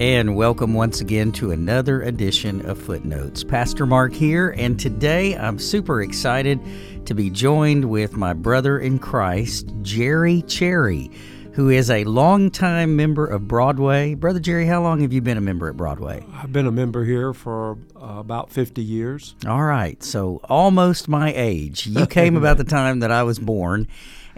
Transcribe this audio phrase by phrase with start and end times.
[0.00, 3.44] and welcome once again to another edition of Footnotes.
[3.44, 6.58] Pastor Mark here, and today I'm super excited
[7.04, 11.10] to be joined with my brother in Christ, Jerry Cherry,
[11.52, 14.14] who is a longtime member of Broadway.
[14.14, 16.24] Brother Jerry, how long have you been a member at Broadway?
[16.32, 19.34] I've been a member here for uh, about 50 years.
[19.46, 21.86] All right, so almost my age.
[21.86, 23.86] You came about the time that I was born.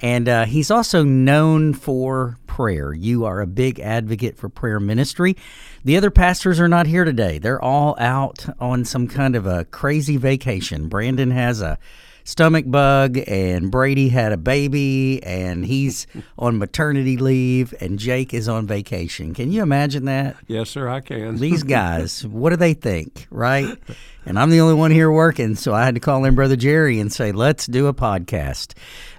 [0.03, 2.93] And uh, he's also known for prayer.
[2.93, 5.37] You are a big advocate for prayer ministry.
[5.85, 7.39] The other pastors are not here today.
[7.39, 10.89] They're all out on some kind of a crazy vacation.
[10.89, 11.79] Brandon has a
[12.25, 16.07] stomach bug, and Brady had a baby, and he's
[16.39, 19.35] on maternity leave, and Jake is on vacation.
[19.35, 20.37] Can you imagine that?
[20.47, 21.37] Yes, sir, I can.
[21.37, 23.77] These guys, what do they think, right?
[24.25, 27.01] And I'm the only one here working, so I had to call in Brother Jerry
[27.01, 28.75] and say, let's do a podcast.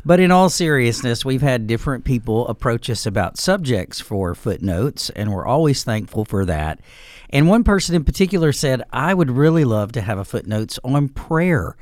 [0.05, 5.31] But in all seriousness, we've had different people approach us about subjects for footnotes, and
[5.31, 6.81] we're always thankful for that.
[7.29, 11.07] And one person in particular said, I would really love to have a footnotes on
[11.07, 11.77] prayer.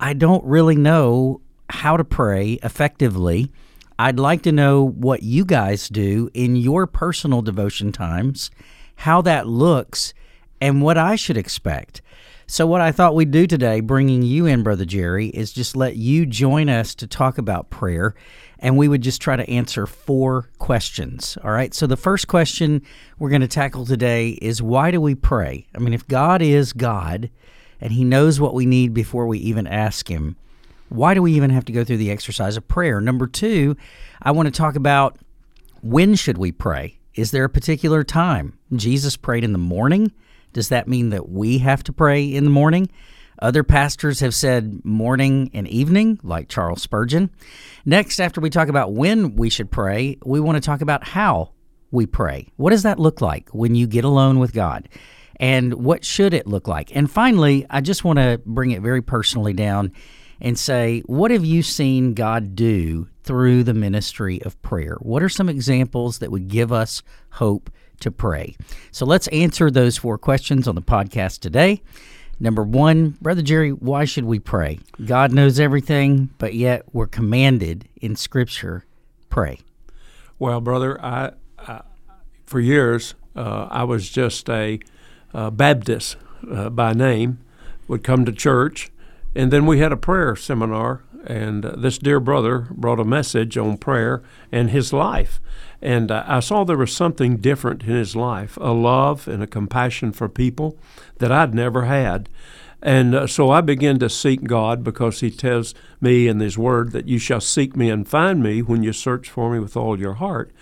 [0.00, 3.52] I don't really know how to pray effectively.
[3.98, 8.50] I'd like to know what you guys do in your personal devotion times,
[8.96, 10.14] how that looks,
[10.62, 12.00] and what I should expect.
[12.48, 15.96] So, what I thought we'd do today, bringing you in, Brother Jerry, is just let
[15.96, 18.14] you join us to talk about prayer,
[18.60, 21.36] and we would just try to answer four questions.
[21.42, 21.74] All right.
[21.74, 22.82] So, the first question
[23.18, 25.66] we're going to tackle today is why do we pray?
[25.74, 27.30] I mean, if God is God,
[27.80, 30.36] and He knows what we need before we even ask Him.
[30.88, 33.00] Why do we even have to go through the exercise of prayer?
[33.00, 33.76] Number two,
[34.22, 35.18] I want to talk about
[35.82, 36.98] when should we pray?
[37.16, 38.56] Is there a particular time?
[38.72, 40.12] Jesus prayed in the morning.
[40.56, 42.88] Does that mean that we have to pray in the morning?
[43.42, 47.30] Other pastors have said morning and evening, like Charles Spurgeon.
[47.84, 51.52] Next, after we talk about when we should pray, we want to talk about how
[51.90, 52.48] we pray.
[52.56, 54.88] What does that look like when you get alone with God?
[55.38, 56.94] and what should it look like?
[56.94, 59.92] And finally, I just want to bring it very personally down
[60.40, 64.96] and say, what have you seen God do through the ministry of prayer?
[65.00, 67.70] What are some examples that would give us hope
[68.00, 68.56] to pray?
[68.90, 71.82] So let's answer those four questions on the podcast today.
[72.38, 74.78] Number one, Brother Jerry, why should we pray?
[75.04, 78.84] God knows everything, but yet we're commanded in Scripture
[79.30, 79.60] pray.
[80.38, 81.82] Well, brother, I, I
[82.44, 84.80] for years uh, I was just a
[85.32, 86.16] Baptist
[86.50, 87.38] uh, by name,
[87.88, 88.90] would come to church.
[89.34, 93.58] And then we had a prayer seminar, and uh, this dear brother brought a message
[93.58, 95.40] on prayer and his life.
[95.82, 99.46] And uh, I saw there was something different in his life a love and a
[99.46, 100.78] compassion for people
[101.18, 102.28] that I'd never had.
[102.82, 106.92] And uh, so I began to seek God because He tells me in His Word
[106.92, 109.98] that you shall seek me and find me when you search for me with all
[109.98, 110.52] your heart.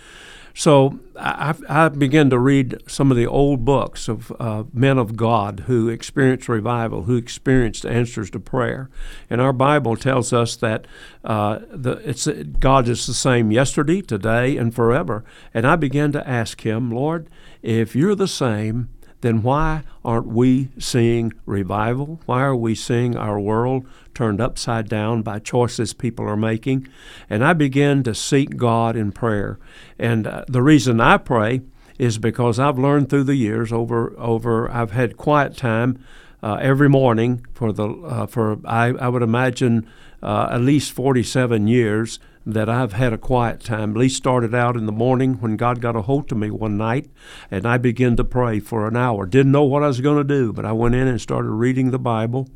[0.57, 5.17] So I, I, began to read some of the old books of uh, men of
[5.17, 8.89] God who experienced revival, who experienced answers to prayer.
[9.29, 10.87] And our Bible tells us that
[11.25, 12.29] uh, the, it's,
[12.61, 15.25] God is the same yesterday, today, and forever.
[15.53, 17.29] And I began to ask Him, Lord,
[17.61, 18.91] if you're the same,
[19.25, 22.21] then why aren't we seeing revival?
[22.27, 26.87] Why are we seeing our world turned upside down by choices people are making?
[27.31, 29.59] And I began to seek God in prayer.
[29.99, 31.63] And uh, the reason I pray
[31.99, 36.05] is because I've learned through the years over over I've had quiet time
[36.43, 39.89] uh, every morning for the uh, for I, I would imagine
[40.23, 43.95] uh, at least 47 years that I've had a quiet time.
[43.95, 47.11] Least started out in the morning when God got a hold of me one night,
[47.51, 49.27] and I began to pray for an hour.
[49.27, 51.91] Didn't know what I was going to do, but I went in and started reading
[51.91, 52.49] the Bible.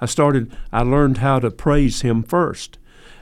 [0.00, 0.56] I started.
[0.72, 2.78] I learned how to praise Him first.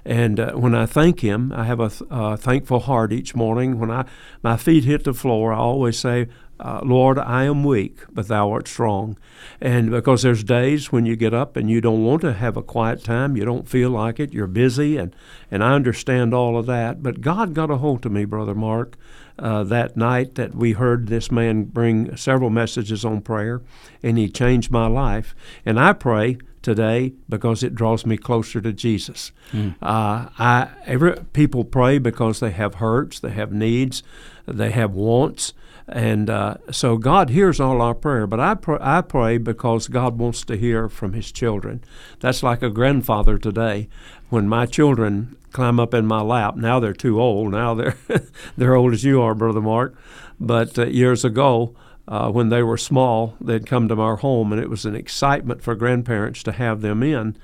[0.07, 3.79] And uh, when I thank Him, I have a th- uh, thankful heart each morning.
[3.79, 4.05] When I
[4.43, 6.29] my feet hit the floor, I always say,
[6.61, 9.19] uh, Lord, I am weak, but thou art strong.
[9.61, 12.63] And because there's days when you get up and you don't want to have a
[12.63, 15.15] quiet time, you don't feel like it, you're busy, and,
[15.51, 17.03] and I understand all of that.
[17.03, 18.97] But God got a hold of me, Brother Mark,
[19.39, 23.61] uh, that night that we heard this man bring several messages on prayer,
[24.03, 25.35] and he changed my life.
[25.67, 29.33] And I pray today because it draws me closer to Jesus.
[29.53, 29.75] Mm.
[29.83, 34.03] Uh, I every people pray because they have hurts, they have needs,
[34.47, 35.53] they have wants.
[35.87, 40.19] And uh, so God hears all our prayer, but I, pr- I pray because God
[40.19, 41.85] wants to hear from His children.
[42.21, 43.89] That's like a grandfather today.
[44.31, 47.53] When my children climb up in my lap, now they're too old.
[47.53, 47.97] Now they're
[48.57, 49.95] they're old as you are, brother Mark.
[50.41, 51.77] But uh, years ago,
[52.09, 55.63] uh, when they were small, they'd come to our home, and it was an excitement
[55.63, 57.37] for grandparents to have them in.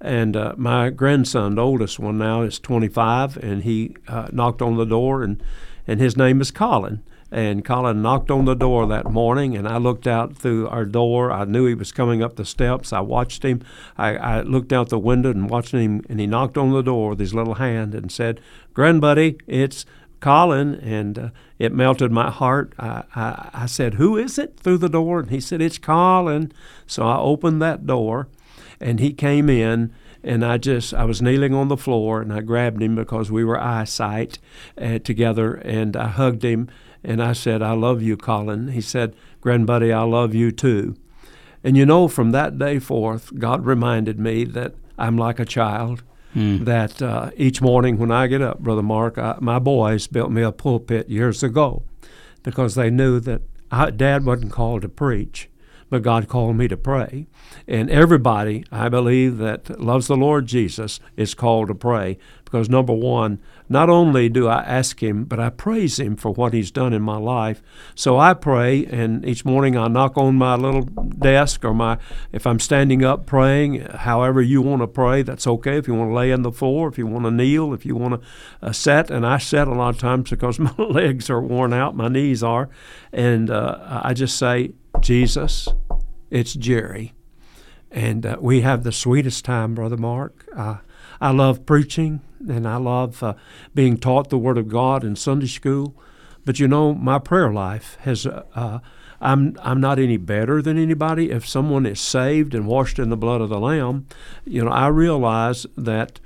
[0.00, 4.76] And uh, my grandson, the oldest one now, is 25, and he uh, knocked on
[4.76, 5.42] the door, and
[5.86, 9.78] and his name is Colin And Colin knocked on the door that morning, and I
[9.78, 11.32] looked out through our door.
[11.32, 12.92] I knew he was coming up the steps.
[12.92, 13.62] I watched him.
[13.98, 17.10] I, I looked out the window and watched him, and he knocked on the door
[17.10, 18.40] with his little hand and said,
[18.74, 19.84] "Grandbuddy, it's
[20.20, 22.74] Colin." And uh, it melted my heart.
[22.78, 26.52] I, I, I said, "Who is it?" through the door, and he said, "It's Colin."
[26.86, 28.28] So I opened that door,
[28.80, 29.92] and he came in
[30.22, 33.44] and I just I was kneeling on the floor and I grabbed him because we
[33.44, 34.38] were eyesight
[34.76, 36.68] uh, together and I hugged him
[37.06, 40.96] and I said I love you Colin he said grandbuddy I love you too
[41.64, 46.02] and you know from that day forth God reminded me that I'm like a child
[46.34, 46.64] Hmm.
[46.64, 50.42] that uh, each morning when I get up brother Mark I, my boys built me
[50.42, 51.82] a pulpit years ago
[52.42, 55.48] because they knew that I, dad wasn't called to preach
[55.88, 57.28] but God called me to pray.
[57.68, 62.92] And everybody, I believe, that loves the Lord Jesus is called to pray because, number
[62.92, 66.92] one, not only do I ask Him, but I praise Him for what He's done
[66.92, 67.60] in my life.
[67.96, 71.98] So I pray, and each morning I knock on my little desk or my,
[72.30, 75.76] if I'm standing up praying, however you want to pray, that's okay.
[75.76, 77.96] If you want to lay on the floor, if you want to kneel, if you
[77.96, 78.28] want to
[78.62, 81.96] uh, sit, and I sit a lot of times because my legs are worn out,
[81.96, 82.68] my knees are,
[83.12, 85.68] and uh, I just say, Jesus,
[86.30, 87.12] it's Jerry.
[87.90, 90.46] And uh, we have the sweetest time, Brother Mark.
[90.54, 90.76] Uh,
[91.20, 93.34] I love preaching and I love uh,
[93.74, 95.94] being taught the Word of God in Sunday school.
[96.44, 98.26] But you know, my prayer life has.
[98.26, 98.80] Uh,
[99.20, 101.30] I'm I'm not any better than anybody.
[101.30, 104.06] If someone is saved and washed in the blood of the Lamb,
[104.44, 106.20] you know, I realize that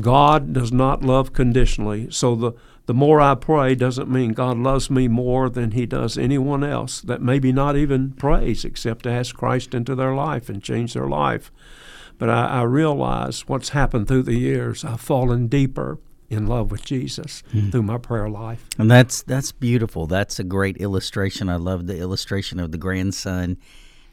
[0.00, 2.08] God does not love conditionally.
[2.10, 2.52] So the
[2.86, 7.00] the more I pray doesn't mean God loves me more than He does anyone else
[7.00, 11.08] that maybe not even prays except to ask Christ into their life and change their
[11.08, 11.52] life.
[12.18, 14.84] But I, I realize what's happened through the years.
[14.84, 15.98] I've fallen deeper
[16.32, 17.70] in love with Jesus hmm.
[17.70, 18.64] through my prayer life.
[18.78, 20.06] And that's that's beautiful.
[20.06, 21.48] That's a great illustration.
[21.48, 23.58] I love the illustration of the grandson.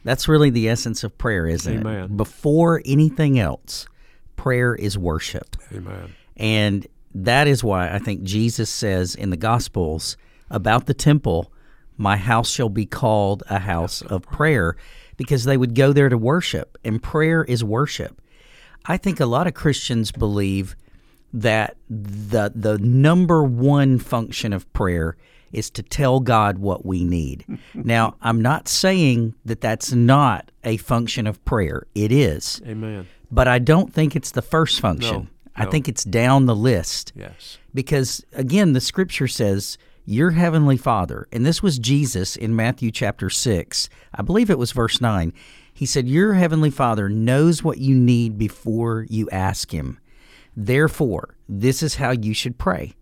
[0.03, 1.79] That's really the essence of prayer, isn't it?
[1.81, 2.17] Amen.
[2.17, 3.87] Before anything else,
[4.35, 5.55] prayer is worship.
[5.73, 6.15] Amen.
[6.37, 10.15] And that is why I think Jesus says in the Gospels
[10.49, 11.51] about the temple,
[11.97, 14.77] My house shall be called a house of prayer,
[15.19, 18.19] because they would go there to worship, and prayer is worship.
[18.85, 20.75] I think a lot of Christians believe
[21.33, 25.17] that the the number one function of prayer
[25.51, 27.45] is to tell God what we need.
[27.73, 31.83] now, I'm not saying that that's not a function of prayer.
[31.93, 32.61] It is.
[32.65, 33.07] Amen.
[33.29, 35.15] But I don't think it's the first function.
[35.15, 37.57] No, I think it's down the list Yes.
[37.73, 43.29] because again the scripture says your heavenly father and this was jesus in matthew chapter
[43.29, 45.33] 6 i believe it was verse 9
[45.73, 49.99] he said your heavenly father knows what you need before you ask him
[50.55, 52.93] therefore this is how you should pray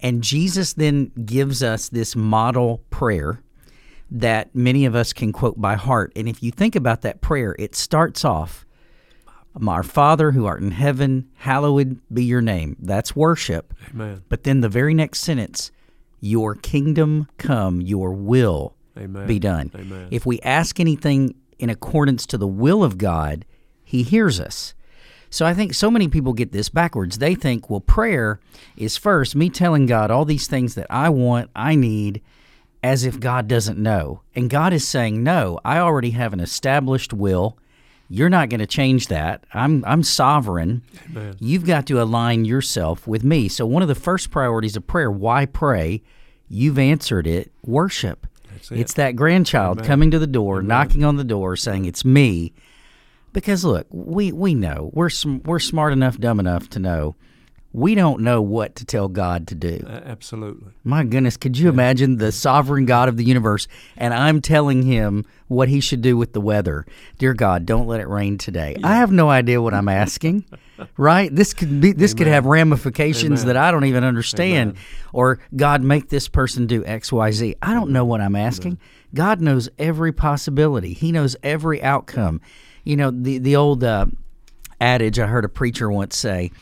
[0.00, 3.40] and jesus then gives us this model prayer
[4.10, 7.56] that many of us can quote by heart and if you think about that prayer
[7.58, 8.64] it starts off
[9.68, 12.76] our Father who art in heaven, hallowed be your name.
[12.80, 13.72] That's worship.
[13.90, 14.22] Amen.
[14.28, 15.70] But then the very next sentence,
[16.24, 19.26] your kingdom come, your will Amen.
[19.26, 19.70] be done.
[19.74, 20.08] Amen.
[20.10, 23.44] If we ask anything in accordance to the will of God,
[23.84, 24.74] He hears us.
[25.28, 27.18] So I think so many people get this backwards.
[27.18, 28.40] They think, well, prayer
[28.76, 32.22] is first me telling God all these things that I want, I need,
[32.82, 34.22] as if God doesn't know.
[34.34, 37.58] And God is saying, no, I already have an established will.
[38.08, 39.44] You're not going to change that.
[39.52, 40.82] I'm I'm sovereign.
[41.10, 41.36] Amen.
[41.40, 43.48] You've got to align yourself with me.
[43.48, 46.02] So one of the first priorities of prayer, why pray?
[46.48, 48.26] You've answered it, worship.
[48.54, 48.78] It.
[48.78, 52.52] It's that grandchild coming to the door, knocking on the door, saying it's me.
[53.32, 57.16] Because look, we we know we're sm- we're smart enough, dumb enough to know
[57.74, 59.84] we don't know what to tell God to do.
[59.84, 60.72] A- absolutely.
[60.84, 63.66] My goodness, could you imagine the sovereign God of the universe
[63.96, 66.86] and I'm telling him what he should do with the weather?
[67.18, 68.76] Dear God, don't let it rain today.
[68.84, 70.44] I have no idea what I'm asking.
[70.96, 71.34] right?
[71.34, 73.46] This could be this could have ramifications Amen.
[73.48, 74.76] that I don't even understand.
[75.12, 77.56] Or God make this person do XYZ.
[77.60, 78.78] I don't know what I'm asking.
[79.14, 80.92] God knows every possibility.
[80.92, 82.40] He knows every outcome.
[82.84, 84.06] You know, the the old uh,
[84.80, 86.52] adage I heard a preacher once say,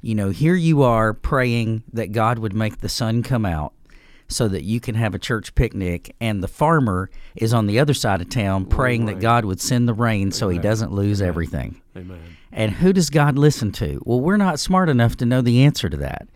[0.00, 3.72] you know, here you are praying that God would make the sun come out
[4.28, 7.94] so that you can have a church picnic, and the farmer is on the other
[7.94, 11.82] side of town praying that God would send the rain so he doesn't lose everything.
[11.96, 12.20] Amen.
[12.52, 14.00] And who does God listen to?
[14.04, 16.28] Well, we're not smart enough to know the answer to that.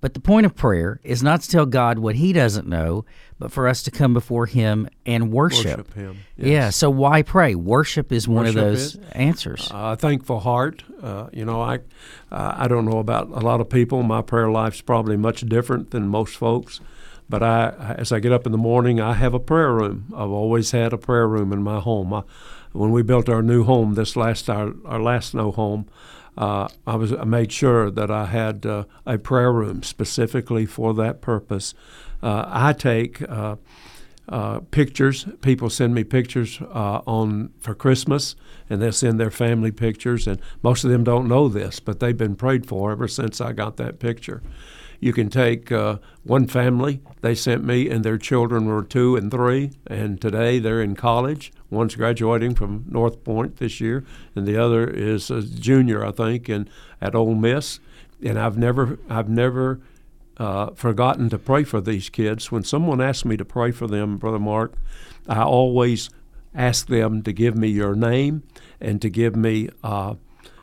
[0.00, 3.04] But the point of prayer is not to tell God what he doesn't know,
[3.38, 5.78] but for us to come before him and worship.
[5.78, 6.18] Worship Him.
[6.36, 7.54] Yeah, so why pray?
[7.54, 9.68] Worship is one of those is- answers.
[9.72, 10.82] a thankful heart.
[11.02, 11.76] Uh, you know, I
[12.30, 14.02] uh, I don't know about a lot of people.
[14.02, 16.80] My prayer life's probably much different than most folks,
[17.28, 20.12] But I, as I get up in the morning, I have a prayer room.
[20.14, 22.12] I've always had a prayer room in my home.
[22.12, 22.22] I,
[22.72, 25.88] when we built our new home, this last our, our last no home,
[26.36, 30.94] uh, I was I made sure that I had uh, a prayer room specifically for
[30.94, 31.74] that purpose.
[32.22, 33.56] Uh, I take uh,
[34.28, 35.26] uh, pictures.
[35.40, 38.36] People send me pictures uh, on for Christmas,
[38.68, 40.26] and they send their family pictures.
[40.26, 43.52] And most of them don't know this, but they've been prayed for ever since I
[43.52, 44.42] got that picture.
[44.98, 45.70] You can take
[46.22, 50.80] one family they sent me, and their children were two and three, and today they're
[50.82, 51.52] in college.
[51.70, 54.04] One's graduating from North Point this year,
[54.34, 56.70] and the other is a junior, I think, and
[57.00, 57.80] at Ole Miss.
[58.22, 59.80] And I've never, I've never
[60.36, 62.52] uh, forgotten to pray for these kids.
[62.52, 64.74] When someone asks me to pray for them, Brother Mark,
[65.28, 66.10] I always
[66.54, 68.42] ask them to give me your name
[68.80, 70.14] and to give me uh,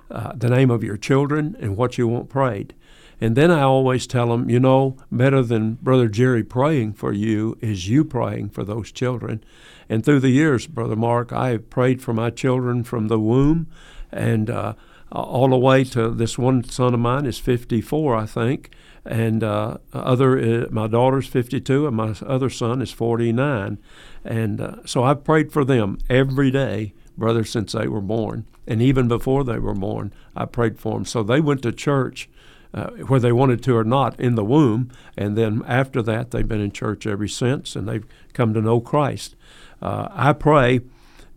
[0.09, 2.73] uh, the name of your children and what you want prayed.
[3.21, 7.57] And then I always tell them, you know, better than Brother Jerry praying for you
[7.61, 9.43] is you praying for those children.
[9.89, 13.67] And through the years, Brother Mark, I have prayed for my children from the womb
[14.11, 14.73] and uh,
[15.11, 18.71] all the way to this one son of mine is 54, I think.
[19.05, 23.77] And uh, other, uh, my daughter's 52, and my other son is 49.
[24.23, 28.45] And uh, so I've prayed for them every day, brother, since they were born.
[28.65, 31.05] And even before they were born, I prayed for them.
[31.05, 32.29] So they went to church
[32.73, 34.89] uh, whether they wanted to or not in the womb.
[35.15, 38.79] And then after that, they've been in church ever since and they've come to know
[38.79, 39.35] Christ.
[39.83, 40.79] Uh, I pray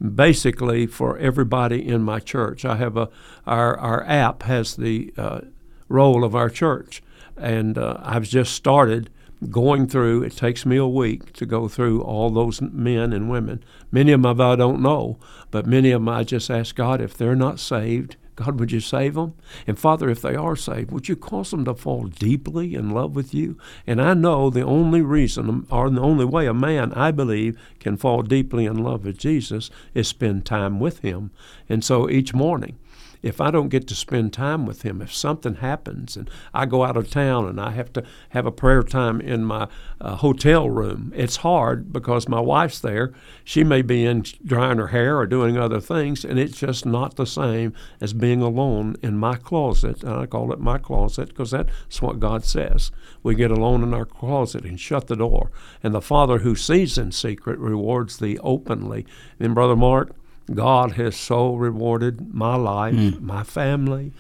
[0.00, 2.65] basically for everybody in my church.
[2.65, 3.09] I have a
[3.45, 5.41] our our app has the uh,
[5.88, 7.03] roll of our church,
[7.37, 9.11] and uh, I've just started
[9.50, 10.23] going through.
[10.23, 13.65] It takes me a week to go through all those men and women.
[13.91, 15.19] Many of them I don't know,
[15.50, 18.81] but many of them I just ask God if they're not saved God, would you
[18.81, 19.35] save them?
[19.66, 23.16] And Father, if they are saved, would you cause them to fall deeply in love
[23.16, 23.57] with you?
[23.87, 27.97] And I know the only reason, or the only way a man, I believe, can
[27.97, 31.31] fall deeply in love with Jesus is spend time with him.
[31.69, 32.78] And so each morning,
[33.23, 36.85] if I don't get to spend time with him, if something happens and I go
[36.85, 39.69] out of town and I have to have a prayer time in my
[40.01, 43.13] uh, hotel room, it's hard because my wife's there.
[43.45, 47.17] She may be in drying her hair or doing other things, and it's just not
[47.17, 50.03] the same as being alone in my closet.
[50.03, 52.91] And I call it my closet because that's what God says.
[53.23, 55.51] We get alone in our closet and shut the door.
[55.83, 59.07] And the Father who sees in secret rewards thee openly.
[59.39, 60.15] And Brother Mark,
[60.55, 63.21] God has so rewarded my life, mm.
[63.21, 64.12] my family,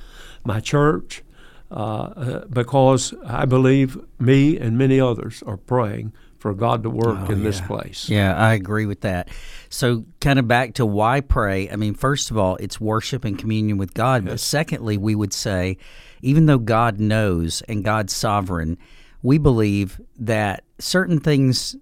[0.44, 1.22] my church,
[1.70, 7.18] uh, uh, because I believe me and many others are praying for God to work
[7.28, 7.44] oh, in yeah.
[7.44, 8.08] this place.
[8.08, 9.28] Yeah, I agree with that.
[9.68, 11.68] So, kind of back to why pray.
[11.70, 14.24] I mean, first of all, it's worship and communion with God.
[14.24, 14.32] Yes.
[14.32, 15.78] But secondly, we would say,
[16.22, 18.78] even though God knows and God's sovereign,
[19.26, 21.74] we believe that certain things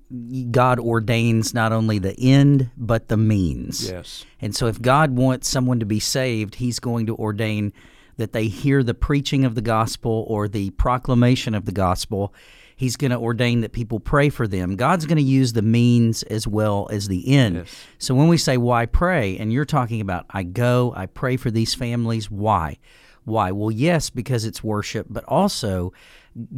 [0.51, 3.91] God ordains not only the end but the means.
[3.91, 4.25] Yes.
[4.41, 7.75] And so if God wants someone to be saved, he's going to ordain
[8.17, 12.33] that they hear the preaching of the gospel or the proclamation of the gospel.
[12.77, 14.77] He's going to ordain that people pray for them.
[14.77, 17.57] God's going to use the means as well as the end.
[17.57, 17.87] Yes.
[17.99, 21.51] So when we say why pray and you're talking about I go, I pray for
[21.51, 22.79] these families, why?
[23.25, 23.53] Why?
[23.53, 25.93] Well, yes, because it's worship, but also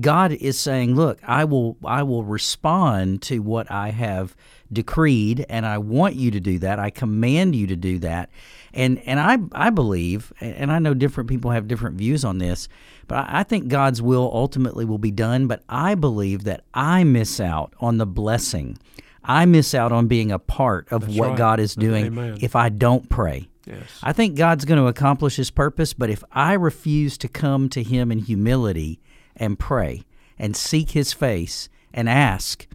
[0.01, 4.35] God is saying, "Look, I will I will respond to what I have
[4.73, 6.79] decreed and I want you to do that.
[6.79, 8.31] I command you to do that."
[8.73, 12.69] And and I I believe and I know different people have different views on this,
[13.07, 17.39] but I think God's will ultimately will be done, but I believe that I miss
[17.41, 18.79] out on the blessing.
[19.27, 21.39] I miss out on being a part of That's what right.
[21.39, 22.39] God is doing Amen.
[22.41, 23.49] if I don't pray.
[23.67, 23.99] Yes.
[24.03, 27.83] I think God's going to accomplish his purpose, but if I refuse to come to
[27.83, 29.01] him in humility,
[29.37, 30.03] and pray
[30.39, 32.67] and seek his face and ask,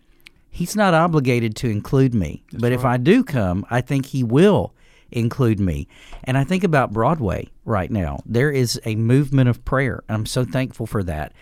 [0.50, 2.44] he's not obligated to include me.
[2.52, 2.80] That's but right.
[2.80, 4.74] if I do come, I think he will
[5.12, 5.88] include me.
[6.24, 8.20] And I think about Broadway right now.
[8.26, 11.34] There is a movement of prayer, and I'm so thankful for that.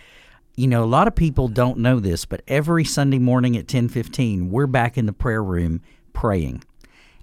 [0.56, 4.50] You know, a lot of people don't know this, but every Sunday morning at 10:15,
[4.50, 5.80] we're back in the prayer room
[6.12, 6.62] praying.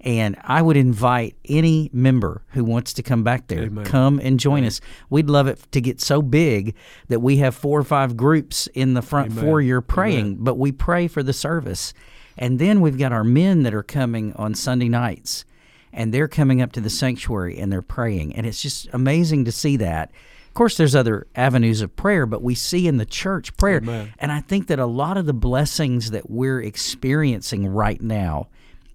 [0.08, 3.84] And I would invite any member who wants to come back there, Amen.
[3.84, 4.68] come and join Amen.
[4.68, 4.80] us.
[5.10, 6.76] We'd love it to get so big
[7.10, 9.44] that we have four or five groups in the front Amen.
[9.44, 11.94] foyer praying, but we pray for the service.
[12.38, 15.44] And then we've got our men that are coming on Sunday nights,
[15.92, 18.34] and they're coming up to the sanctuary and they're praying.
[18.34, 20.12] And it's just amazing to see that.
[20.48, 23.82] Of course, there's other avenues of prayer, but we see in the church prayer.
[24.20, 28.48] And I think that a lot of the blessings that we're experiencing right now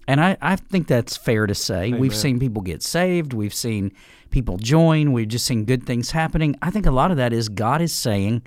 [0.08, 1.84] and I, I think that's fair to say.
[1.84, 2.00] Amen.
[2.00, 3.32] We've seen people get saved.
[3.32, 3.92] We've seen
[4.30, 5.12] people join.
[5.12, 6.56] We've just seen good things happening.
[6.62, 8.42] I think a lot of that is God is saying,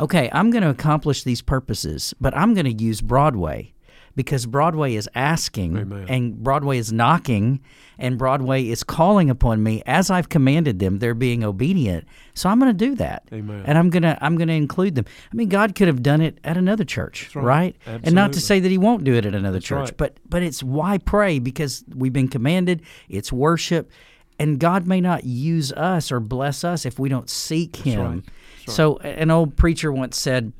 [0.00, 3.74] okay, I'm going to accomplish these purposes, but I'm going to use Broadway
[4.16, 6.06] because Broadway is asking Amen.
[6.08, 7.60] and Broadway is knocking
[7.98, 10.98] and Broadway is calling upon me as I've commanded them.
[10.98, 12.08] They're being obedient.
[12.34, 13.24] So I'm going to do that.
[13.32, 13.62] Amen.
[13.66, 15.04] And I'm going to I'm going to include them.
[15.30, 17.44] I mean, God could have done it at another church, right.
[17.86, 18.00] right?
[18.02, 19.96] And not to say that he won't do it at another church, right.
[19.96, 23.90] but but it's why pray because we've been commanded, it's worship,
[24.38, 28.24] and God may not use us or bless us if we don't seek him.
[28.24, 28.74] That's right.
[28.74, 30.52] So an old preacher once said,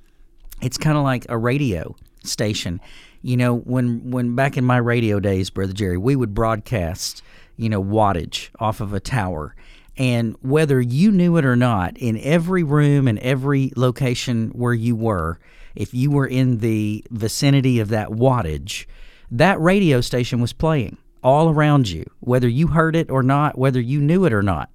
[0.63, 2.81] it's kind of like a radio station.
[3.27, 7.25] You know, when when back in my radio days, brother Jerry, we would broadcast,
[7.57, 9.57] you know, wattage off of a tower.
[9.97, 14.95] And whether you knew it or not, in every room and every location where you
[14.95, 15.41] were,
[15.75, 18.87] if you were in the vicinity of that wattage,
[19.33, 23.81] that radio station was playing all around you, whether you heard it or not, whether
[23.81, 24.71] you knew it or not.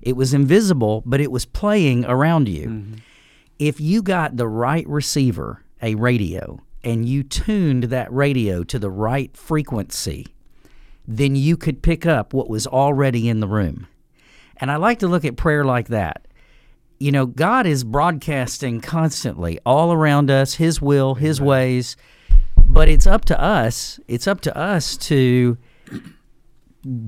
[0.00, 2.94] It was invisible, but it was playing around you mm-hmm.
[3.60, 8.90] if you got the right receiver, a radio, and you tuned that radio to the
[8.90, 10.26] right frequency,
[11.06, 13.86] then you could pick up what was already in the room.
[14.56, 16.26] And I like to look at prayer like that.
[16.98, 21.96] You know, God is broadcasting constantly all around us, His will, His ways,
[22.56, 23.98] but it's up to us.
[24.06, 25.58] It's up to us to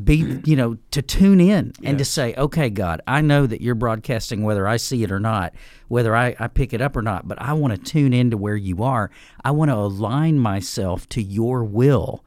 [0.04, 3.74] be you know to tune in and to say okay god i know that you're
[3.74, 5.52] broadcasting whether i see it or not
[5.88, 8.56] whether i, I pick it up or not but i want to tune into where
[8.56, 9.10] you are.
[9.44, 12.24] I want to align myself to your will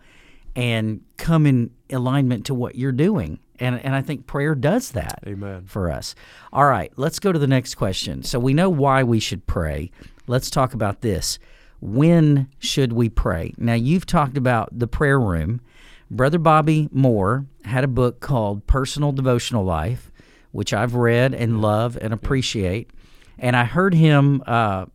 [0.55, 3.39] and come in alignment to what you're doing.
[3.59, 5.65] And, and i think prayer does that Amen.
[5.65, 6.15] for us.
[6.53, 8.23] All right let's go to the next question.
[8.23, 9.91] So we know why we should pray.
[10.27, 11.39] Let's talk about this.
[11.79, 13.53] When should we pray?
[13.57, 15.61] Now you've talked about the prayer room
[16.09, 20.11] Brother Bobby Moore had a book called Personal Devotional Life,
[20.51, 22.89] which I've read and love and appreciate.
[23.37, 24.85] And I heard him uh,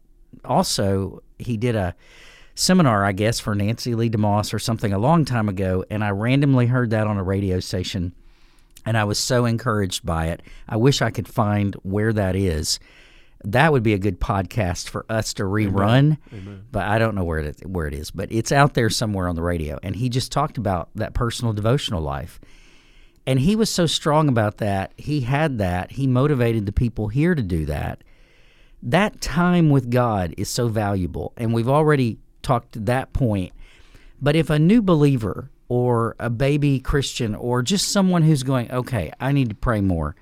[0.44, 1.94] also, he did a
[2.54, 5.84] seminar, I guess, for Nancy Leigh DeMoss or something a long time ago.
[5.90, 8.14] And I randomly heard that on a radio station.
[8.84, 10.42] And I was so encouraged by it.
[10.68, 12.80] I wish I could find where that is.
[13.44, 16.18] That would be a good podcast for us to rerun,
[16.70, 18.10] but I don't know where it where it is.
[18.10, 21.52] But it's out there somewhere on the radio, and he just talked about that personal
[21.52, 22.40] devotional life,
[23.26, 24.92] and he was so strong about that.
[24.96, 25.92] He had that.
[25.92, 28.04] He motivated the people here to do that.
[28.82, 33.52] That time with God is so valuable, and we've already talked to that point.
[34.20, 39.10] But if a new believer or a baby Christian or just someone who's going, okay,
[39.18, 40.14] I need to pray more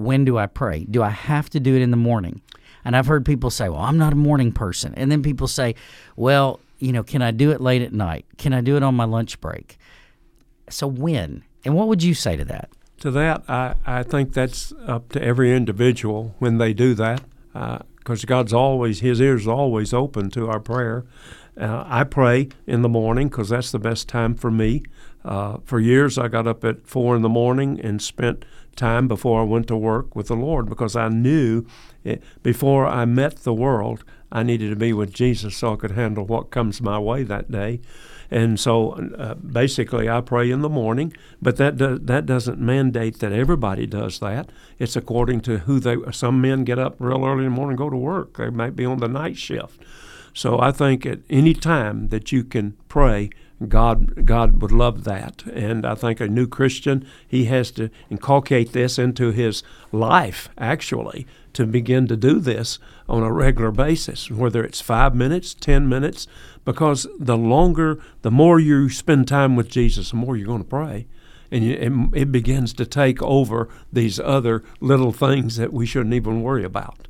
[0.00, 0.84] when do I pray?
[0.90, 2.40] Do I have to do it in the morning?
[2.84, 4.94] And I've heard people say, well, I'm not a morning person.
[4.96, 5.74] And then people say,
[6.16, 8.24] well, you know, can I do it late at night?
[8.38, 9.78] Can I do it on my lunch break?
[10.70, 11.44] So when?
[11.64, 12.70] And what would you say to that?
[13.00, 17.22] To that, I, I think that's up to every individual when they do that,
[17.98, 21.04] because God's always, His ears are always open to our prayer.
[21.58, 24.82] Uh, I pray in the morning because that's the best time for me.
[25.24, 28.44] Uh, for years, I got up at four in the morning and spent
[28.80, 31.66] time before I went to work with the Lord because I knew
[32.02, 35.92] it, before I met the world, I needed to be with Jesus so I could
[35.92, 37.80] handle what comes my way that day.
[38.30, 41.12] And so uh, basically, I pray in the morning,
[41.42, 44.50] but that do, that doesn't mandate that everybody does that.
[44.78, 45.96] It's according to who they.
[46.12, 48.36] Some men get up real early in the morning and go to work.
[48.36, 49.82] They might be on the night shift.
[50.32, 53.30] So I think at any time that you can pray,
[53.68, 55.44] God God would love that.
[55.46, 61.26] And I think a new Christian, he has to inculcate this into his life actually
[61.52, 66.26] to begin to do this on a regular basis, whether it's 5 minutes, 10 minutes,
[66.64, 70.68] because the longer the more you spend time with Jesus, the more you're going to
[70.68, 71.06] pray.
[71.52, 76.62] And it begins to take over these other little things that we shouldn't even worry
[76.62, 77.08] about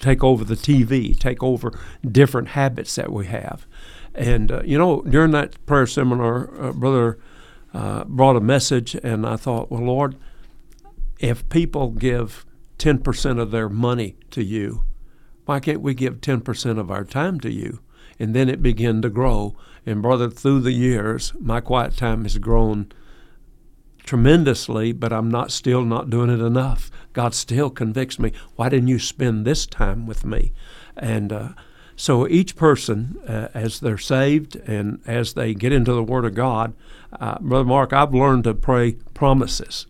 [0.00, 3.66] take over the TV, take over different habits that we have.
[4.18, 7.20] And, uh, you know, during that prayer seminar, uh, Brother
[7.72, 10.16] uh, brought a message, and I thought, well, Lord,
[11.20, 12.44] if people give
[12.78, 14.82] 10% of their money to you,
[15.44, 17.78] why can't we give 10% of our time to you?
[18.18, 19.56] And then it began to grow.
[19.86, 22.90] And, brother, through the years, my quiet time has grown
[24.02, 26.90] tremendously, but I'm not still not doing it enough.
[27.12, 28.32] God still convicts me.
[28.56, 30.52] Why didn't you spend this time with me?
[30.96, 31.48] And uh,
[32.00, 36.32] so each person, uh, as they're saved and as they get into the Word of
[36.32, 36.72] God,
[37.18, 39.88] uh, Brother Mark, I've learned to pray promises.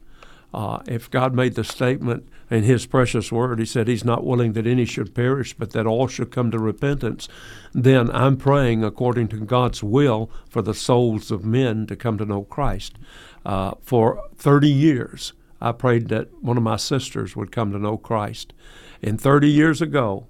[0.55, 4.55] Uh, if God made the statement in His precious Word, He said He's not willing
[4.55, 7.29] that any should perish, but that all should come to repentance,
[7.75, 12.25] then I'm praying according to God's will for the souls of men to come to
[12.25, 12.97] know Christ.
[13.45, 17.99] Uh, for 30 years, I prayed that one of my sisters would come to know
[17.99, 18.55] Christ.
[19.03, 20.27] And 30 years ago,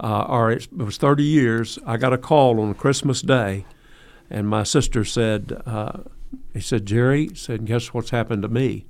[0.00, 3.64] uh, or it was 30 years, I got a call on Christmas Day,
[4.28, 6.00] and my sister said, uh,
[6.52, 8.86] he said, Jerry, said, guess what's happened to me?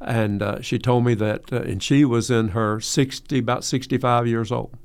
[0.00, 4.26] And uh, she told me that, uh, and she was in her 60, about 65
[4.26, 4.76] years old.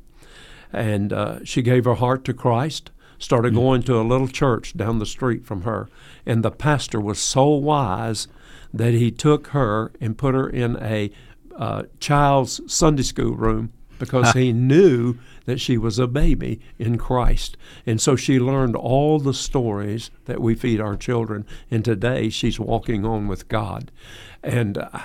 [0.73, 3.61] And uh, she gave her heart to Christ, started mm-hmm.
[3.61, 5.87] going to a little church down the street from her.
[6.25, 8.27] And the pastor was so wise
[8.73, 11.11] that he took her and put her in a
[11.55, 17.57] uh, child's Sunday school room because he knew that she was a baby in Christ.
[17.85, 21.45] And so she learned all the stories that we feed our children.
[21.71, 23.91] And today she's walking on with God.
[24.43, 24.99] And, uh,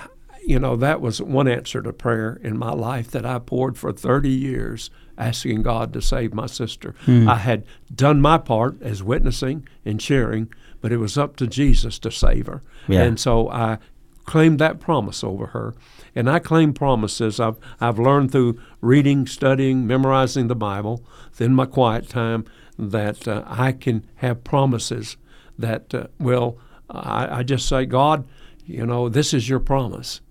[0.45, 3.91] you know, that was one answer to prayer in my life that I poured for
[3.91, 6.95] 30 years, asking God to save my sister.
[7.05, 7.29] Mm.
[7.29, 10.51] I had done my part as witnessing and sharing,
[10.81, 12.63] but it was up to Jesus to save her.
[12.87, 13.03] Yeah.
[13.03, 13.77] And so I
[14.25, 15.75] claimed that promise over her.
[16.15, 17.39] And I claim promises.
[17.39, 21.03] I've, I've learned through reading, studying, memorizing the Bible,
[21.39, 22.45] in my quiet time,
[22.77, 25.17] that uh, I can have promises
[25.57, 26.57] that, uh, well,
[26.89, 28.27] I, I just say, God,
[28.65, 30.21] you know, this is your promise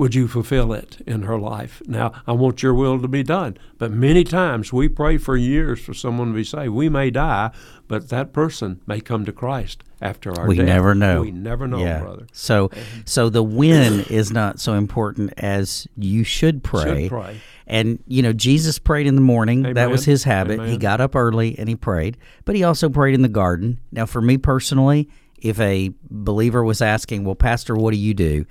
[0.00, 1.82] would you fulfill it in her life?
[1.86, 3.58] Now, I want your will to be done.
[3.76, 6.72] But many times we pray for years for someone to be saved.
[6.72, 7.50] We may die,
[7.86, 10.48] but that person may come to Christ after our death.
[10.48, 10.66] we death.
[10.66, 11.20] never know.
[11.20, 12.00] We never know, yeah.
[12.00, 12.26] brother.
[12.32, 12.70] So,
[13.04, 17.02] so the when is not so important as you should pray.
[17.02, 17.40] Should pray.
[17.66, 19.60] And you know, Jesus prayed in the morning.
[19.60, 19.74] Amen.
[19.74, 20.54] That was his habit.
[20.60, 20.70] Amen.
[20.70, 23.80] He got up early and he prayed, but he also prayed in the garden.
[23.92, 28.46] Now, for me personally, if a believer was asking, "Well, Pastor, what do you do?"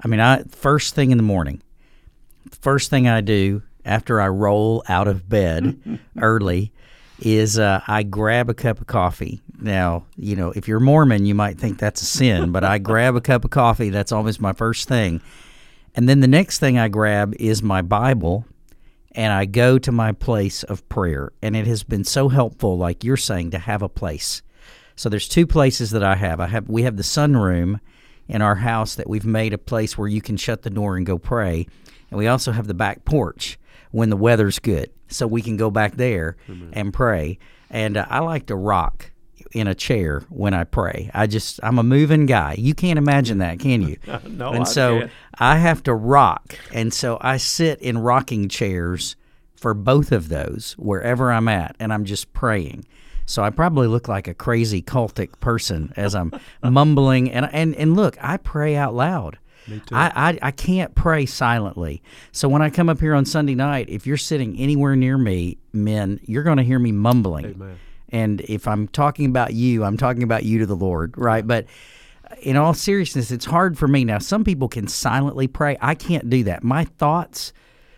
[0.00, 1.62] I mean, I first thing in the morning,
[2.50, 6.72] first thing I do after I roll out of bed early
[7.20, 9.40] is uh, I grab a cup of coffee.
[9.58, 13.16] Now, you know, if you're Mormon, you might think that's a sin, but I grab
[13.16, 13.90] a cup of coffee.
[13.90, 15.22] That's always my first thing.
[15.94, 18.44] And then the next thing I grab is my Bible
[19.12, 21.32] and I go to my place of prayer.
[21.40, 24.42] And it has been so helpful, like you're saying, to have a place.
[24.94, 26.38] So there's two places that I have.
[26.38, 27.80] I have we have the sunroom
[28.28, 31.06] in our house that we've made a place where you can shut the door and
[31.06, 31.66] go pray.
[32.10, 33.58] And we also have the back porch
[33.90, 36.70] when the weather's good, so we can go back there Amen.
[36.72, 37.38] and pray.
[37.70, 39.10] And uh, I like to rock
[39.52, 41.10] in a chair when I pray.
[41.14, 42.56] I just I'm a moving guy.
[42.58, 43.96] You can't imagine that, can you?
[44.28, 45.10] no, and I so can't.
[45.38, 49.16] I have to rock, and so I sit in rocking chairs
[49.56, 52.84] for both of those wherever I'm at, and I'm just praying.
[53.26, 57.30] So I probably look like a crazy cultic person as I'm mumbling.
[57.30, 59.38] And, and, and look, I pray out loud.
[59.68, 59.96] Me too.
[59.96, 62.02] I, I, I can't pray silently.
[62.30, 65.58] So when I come up here on Sunday night, if you're sitting anywhere near me,
[65.72, 67.46] men, you're going to hear me mumbling.
[67.46, 67.78] Amen.
[68.10, 71.44] And if I'm talking about you, I'm talking about you to the Lord, right?
[71.44, 71.66] But
[72.40, 74.04] in all seriousness, it's hard for me.
[74.04, 75.76] Now, some people can silently pray.
[75.80, 76.62] I can't do that.
[76.62, 77.52] My thoughts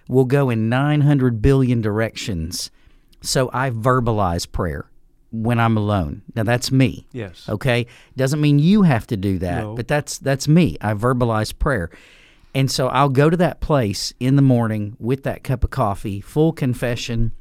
[0.09, 2.71] will go in 900 billion directions.
[3.21, 4.89] So I verbalize prayer
[5.31, 6.23] when I'm alone.
[6.35, 7.07] Now that's me.
[7.13, 7.49] Yes.
[7.49, 7.87] Okay.
[8.17, 9.75] Doesn't mean you have to do that, No.
[9.75, 10.77] but that's that's me.
[10.81, 11.91] I verbalize prayer.
[12.55, 16.21] And so I'll go to that place in the morning with that cup of coffee,
[16.21, 17.33] full confession.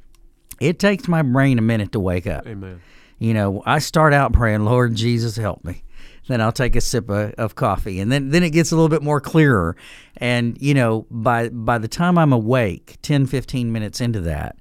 [0.59, 2.45] It takes my brain a minute to wake up.
[2.45, 2.81] Amen.
[3.19, 5.83] You know, I start out praying, Lord Jesus, help me.
[6.27, 8.89] Then I'll take a sip of, of coffee, and then then it gets a little
[8.89, 9.77] bit more clearer.
[10.17, 14.57] And you know, by by the time I'm awake, 10, 15 minutes into that,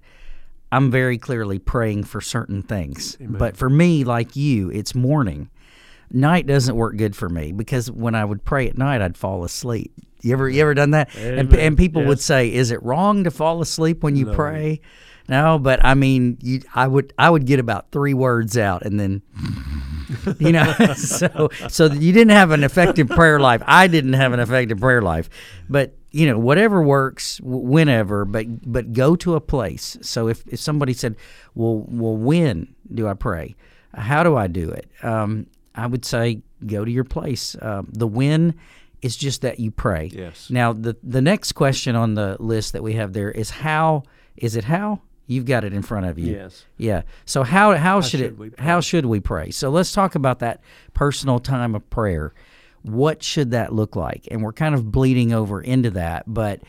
[0.77, 3.17] I'm very clearly praying for certain things.
[3.21, 3.39] Amen.
[3.39, 5.49] But for me, like you, it's morning.
[6.13, 9.43] Night doesn't work good for me because when I would pray at night, I'd fall
[9.45, 9.93] asleep.
[10.23, 11.15] You ever you ever done that?
[11.17, 11.61] And, Amen.
[11.61, 14.35] and people would say, "Is it wrong to fall asleep when you No.
[14.35, 14.81] pray?"
[15.29, 19.01] No, but I mean, you, I would I would get about three words out and
[19.01, 19.23] then,
[20.39, 23.63] you know, so so you didn't have an effective prayer life.
[23.67, 25.29] I didn't have an effective prayer life,
[25.69, 28.25] but you know, whatever works, whenever.
[28.25, 29.99] But but go to a place.
[30.01, 31.15] So if if somebody said,
[31.55, 33.55] "Well, well, when do I pray?
[33.95, 37.55] How do I do it?" Um, I would say go to your place.
[37.61, 38.55] Um, the when
[39.03, 40.11] is just that you pray.
[40.13, 40.49] Yes.
[40.49, 44.05] Now the the next question on the list that we have there is how
[44.37, 46.35] is it how you've got it in front of you.
[46.35, 46.65] Yes.
[46.79, 47.03] Yeah.
[47.27, 49.51] So how how, should, should it how should we pray?
[49.51, 50.61] So let's talk about that
[50.95, 52.33] personal time of prayer.
[52.87, 54.29] What should that look like?
[54.31, 56.61] And we're kind of bleeding over into that, but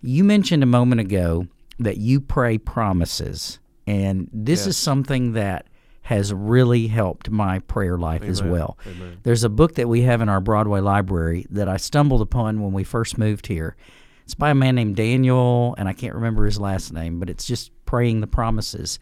[0.00, 1.46] you mentioned a moment ago
[1.78, 5.66] that you pray promises, and this is something that
[6.02, 8.78] has really helped my prayer life as well.
[8.86, 9.18] Amen.
[9.24, 12.72] There's a book that we have in our Broadway library that I stumbled upon when
[12.72, 13.76] we first moved here.
[14.24, 17.44] It's by a man named Daniel, and I can't remember his last name, but it's
[17.44, 18.98] just praying the promises.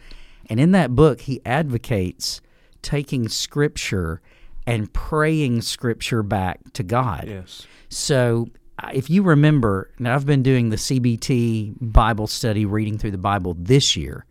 [0.50, 2.40] And in that book, he advocates
[2.82, 4.20] taking scripture
[4.66, 7.24] and praying scripture back to God.
[7.28, 7.66] Yes.
[7.88, 8.48] So
[8.82, 13.18] uh, if you remember, now I've been doing the CBT Bible study, reading through the
[13.18, 14.26] Bible this year.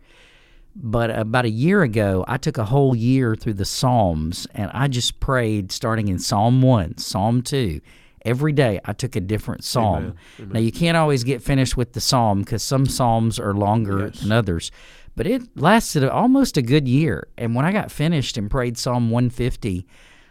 [0.78, 4.88] But about a year ago, I took a whole year through the Psalms and I
[4.88, 7.80] just prayed starting in Psalm 1, Psalm 2.
[8.26, 9.96] Every day I took a different psalm.
[9.96, 10.14] Amen.
[10.40, 10.52] Amen.
[10.52, 14.20] Now, you can't always get finished with the psalm because some psalms are longer Yes.
[14.20, 14.70] than others.
[15.14, 17.28] But it lasted almost a good year.
[17.38, 19.86] And when I got finished and prayed Psalm 150,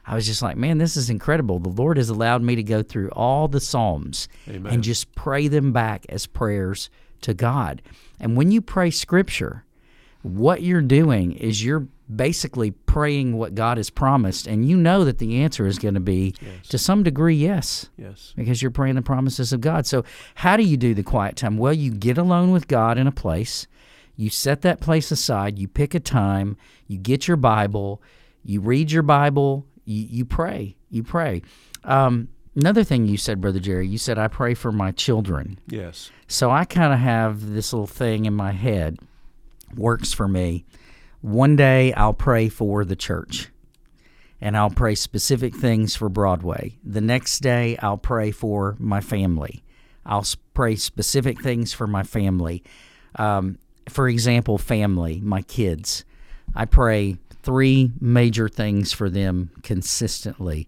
[0.08, 1.60] I was just like, man, this is incredible.
[1.60, 4.72] The Lord has allowed me to go through all the Psalms Amen.
[4.74, 6.90] and just pray them back as prayers
[7.22, 7.82] to God.
[8.20, 9.64] And when you pray Scripture,
[10.22, 15.18] what you're doing is you're basically praying what God has promised, and you know that
[15.18, 16.36] the answer is going to be,
[16.70, 18.32] to some degree, yes Yes.
[18.36, 19.88] because you're praying the promises of God.
[19.88, 20.04] So,
[20.36, 21.58] how do you do the quiet time?
[21.58, 23.66] Well, you get alone with God in a place,
[24.16, 28.02] you set that place aside, you pick a time, you get your Bible,
[28.44, 31.42] you read your Bible, you, you pray, you pray.
[31.84, 35.60] Um, another thing you said, Brother Jerry, you said, I pray for my children.
[35.68, 36.12] Yes.
[36.28, 39.00] So, I kind of have this little thing in my head,
[39.76, 40.66] works for me.
[41.22, 43.50] One day I'll pray for the church
[44.42, 46.78] and I'll pray specific things for Broadway.
[46.84, 49.64] The next day, I'll pray for my family.
[50.06, 52.64] I'll pray specific things for my family.
[53.16, 53.58] Um,
[53.90, 56.06] for example, family, my kids.
[56.54, 60.68] I pray three major things for them consistently.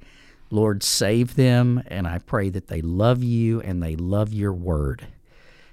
[0.52, 5.08] Lord, save them, and I pray that they love you and they love your word.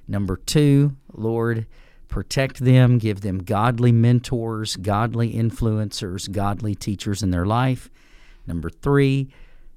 [0.08, 1.66] Number two, Lord,
[2.08, 7.90] protect them, give them godly mentors, godly influencers, godly teachers in their life.
[8.46, 9.28] Number three,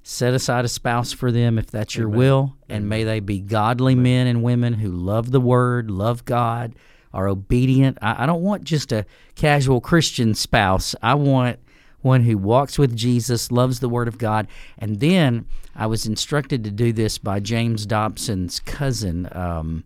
[0.03, 3.95] set aside a spouse for them if that's your will, and may they be godly
[3.95, 6.73] men and women who love the word, love God,
[7.17, 7.97] are obedient.
[8.01, 10.95] I, I don't want just a casual Christian spouse.
[11.01, 11.59] I want
[12.01, 14.47] one who walks with Jesus, loves the Word of God.
[14.77, 19.27] And then I was instructed to do this by James Dobson's cousin.
[19.31, 19.83] Um,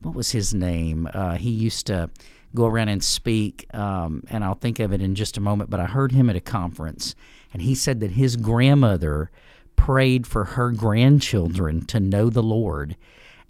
[0.00, 1.08] what was his name?
[1.12, 2.08] Uh, he used to
[2.54, 5.70] go around and speak, um, and I'll think of it in just a moment.
[5.70, 7.14] But I heard him at a conference,
[7.52, 9.30] and he said that his grandmother
[9.76, 12.96] prayed for her grandchildren to know the Lord.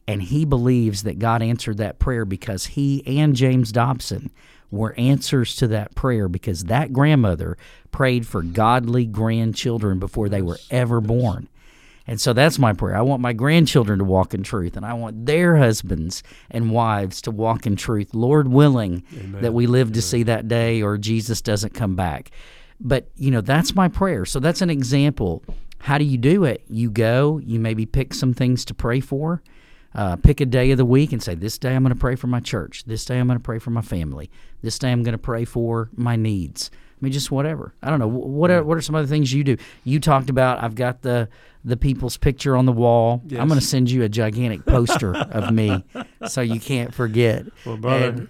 [0.07, 4.31] And he believes that God answered that prayer because he and James Dobson
[4.71, 7.57] were answers to that prayer because that grandmother
[7.91, 11.49] prayed for godly grandchildren before they were ever born.
[12.07, 12.97] And so that's my prayer.
[12.97, 17.23] I want my grandchildren to walk in truth, and I want their husbands and wives
[17.23, 19.05] to walk in truth, Lord willing,
[19.43, 22.33] that we live to see that day or Jesus doesn't come back.
[22.81, 24.25] But, you know, that's my prayer.
[24.25, 25.45] So that's an example.
[25.79, 26.65] How do you do it?
[26.69, 29.43] You go, you maybe pick some things to pray for.
[29.93, 32.15] Uh, pick a day of the week and say, This day I'm going to pray
[32.15, 32.85] for my church.
[32.85, 34.31] This day I'm going to pray for my family.
[34.63, 36.71] This day I'm going to pray for my needs.
[36.75, 37.75] I mean, just whatever.
[37.83, 38.07] I don't know.
[38.07, 39.57] What are, what are some other things you do?
[39.85, 41.29] You talked about, I've got the,
[41.65, 43.23] the people's picture on the wall.
[43.31, 45.83] I'm going to send you a gigantic poster of me
[46.29, 47.47] so you can't forget.
[47.67, 48.29] Well, brother, And-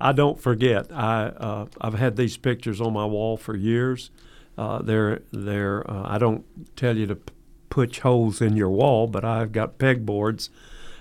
[0.00, 0.92] I don't forget.
[0.92, 4.12] I uh, I've had these pictures on my wall for years.
[4.56, 5.88] Uh, they're they're.
[5.90, 6.44] Uh, I don't
[6.76, 7.32] tell you to p-
[7.68, 10.50] put holes in your wall, but I've got pegboards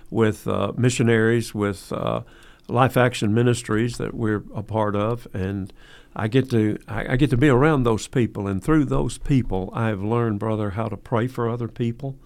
[0.10, 2.22] with uh, missionaries with uh,
[2.68, 5.72] Life Action Ministries that we're a part of, and
[6.16, 9.70] I get to I, I get to be around those people, and through those people,
[9.74, 12.18] I've learned, brother, how to pray for other people.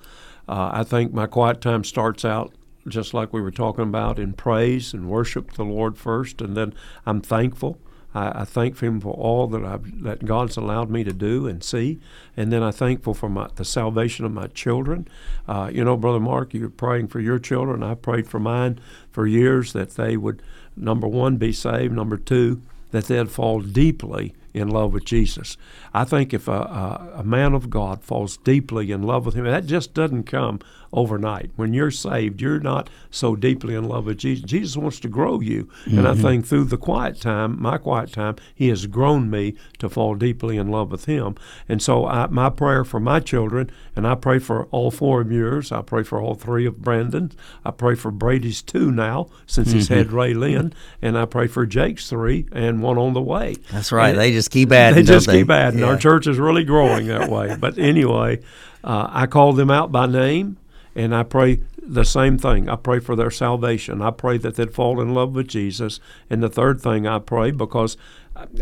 [0.47, 2.53] Uh, I think my quiet time starts out
[2.87, 6.73] just like we were talking about in praise and worship the Lord first, and then
[7.05, 7.79] I'm thankful.
[8.13, 11.63] I, I thank Him for all that I've, that God's allowed me to do and
[11.63, 11.99] see,
[12.35, 15.07] and then I'm thankful for my, the salvation of my children.
[15.47, 17.83] Uh, you know, brother Mark, you're praying for your children.
[17.83, 18.79] I prayed for mine
[19.11, 20.41] for years that they would,
[20.75, 21.93] number one, be saved.
[21.93, 25.57] Number two, that they'd fall deeply in love with Jesus.
[25.93, 29.45] I think if a, a, a man of God falls deeply in love with Him,
[29.45, 30.59] that just doesn't come
[30.93, 31.51] overnight.
[31.55, 34.43] When you're saved, you're not so deeply in love with Jesus.
[34.45, 35.69] Jesus wants to grow you.
[35.85, 39.89] And I think through the quiet time, my quiet time, He has grown me to
[39.89, 41.35] fall deeply in love with Him.
[41.69, 45.31] And so I, my prayer for my children, and I pray for all four of
[45.31, 49.71] yours, I pray for all three of Brandon's, I pray for Brady's two now, since
[49.71, 53.55] he's had Ray Lynn, and I pray for Jake's three and one on the way.
[53.71, 54.09] That's right.
[54.09, 54.95] And- they just keep adding.
[54.97, 55.83] they just keep adding.
[55.83, 57.55] Our church is really growing that way.
[57.59, 58.39] But anyway,
[58.83, 60.57] uh, I call them out by name,
[60.95, 62.69] and I pray the same thing.
[62.69, 64.01] I pray for their salvation.
[64.01, 65.99] I pray that they'd fall in love with Jesus.
[66.29, 67.97] And the third thing I pray, because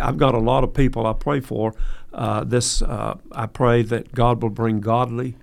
[0.02, 1.74] I've got a lot of people I pray for,
[2.14, 5.36] uh, this uh, I pray that God will bring godly,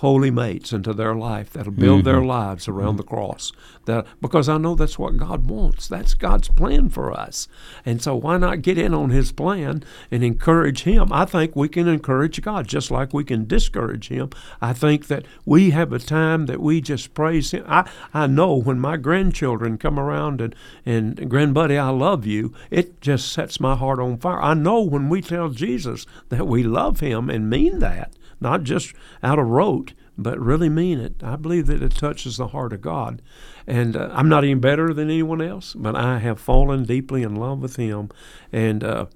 [0.00, 2.28] holy mates into their life that'll build their mm-hmm.
[2.28, 3.14] lives around the mm-hmm.
[3.14, 3.52] cross.
[3.84, 5.88] That because I know that's what God wants.
[5.88, 7.48] That's God's plan for us.
[7.84, 11.12] And so why not get in on his plan and encourage him?
[11.12, 14.30] I think we can encourage God just like we can discourage him.
[14.62, 17.64] I think that we have a time that we just praise him.
[17.68, 20.54] I, I know when my grandchildren come around and,
[20.86, 24.40] and grandbuddy, I love you, it just sets my heart on fire.
[24.40, 28.94] I know when we tell Jesus that we love him and mean that not just
[29.22, 31.22] out of rote, but really mean it.
[31.22, 33.22] I believe that it touches the heart of God.
[33.66, 37.36] And uh, I'm not any better than anyone else, but I have fallen deeply in
[37.36, 38.10] love with Him.
[38.52, 39.06] And, uh,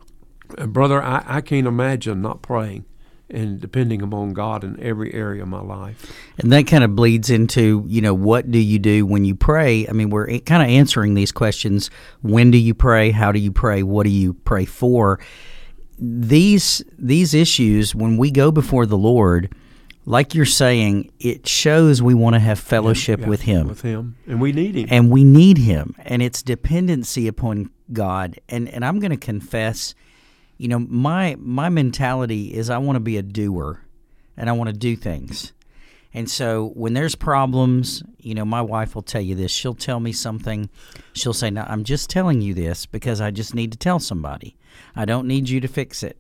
[0.67, 2.85] brother, I, I can't imagine not praying
[3.31, 6.13] and depending upon God in every area of my life.
[6.39, 9.87] And that kind of bleeds into, you know, what do you do when you pray?
[9.89, 11.91] I mean, we're kind of answering these questions.
[12.23, 13.11] When do you pray?
[13.11, 13.83] How do you pray?
[13.83, 15.21] What do you pray for?
[15.99, 19.55] These these issues when we go before the Lord,
[20.07, 23.69] like you're saying, it shows we want to have fellowship Yeah, with Him.
[23.69, 24.17] With Him.
[24.27, 24.87] And we need Him.
[24.91, 29.95] and we need him and it's dependency upon god and and i'm going to confess
[30.57, 33.83] you know my my mentality is i want to be a doer
[34.39, 35.53] and i want to do things
[36.15, 40.01] and so when there's problems you know my wife will tell you this she'll tell
[40.01, 40.71] me something
[41.13, 44.57] she'll say no i'm just telling you this because i just need to tell somebody
[44.97, 46.17] i don't need you to fix it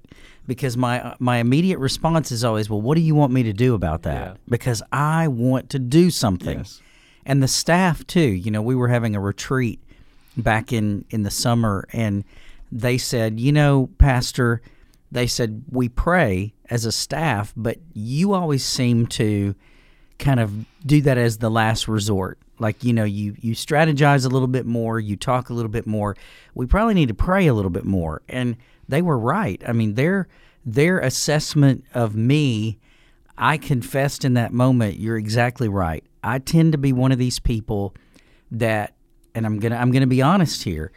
[0.46, 3.52] because my uh, my immediate response is always well what do you want me to
[3.52, 4.34] do about that Yeah.
[4.48, 6.80] because i want to do something Yes.
[7.26, 8.20] and the staff too.
[8.20, 9.80] You know, we were having a retreat
[10.36, 12.22] back in in the summer, and
[12.70, 14.60] they said, you know, Pastor,
[15.12, 19.54] they said we pray as a staff, but you always seem to
[20.18, 22.38] kind of do that as the last resort.
[22.58, 25.86] Like you know, you you strategize a little bit more, you talk a little bit
[25.86, 26.16] more.
[26.54, 28.56] We probably need to pray a little bit more, and
[28.88, 29.62] they were right.
[29.66, 30.28] I mean, their
[30.64, 32.78] their assessment of me
[33.36, 36.04] I confessed in that moment, you're exactly right.
[36.22, 37.94] I tend to be one of these people
[38.52, 38.94] that,
[39.34, 40.92] and I'm gonna I'm gonna be honest here.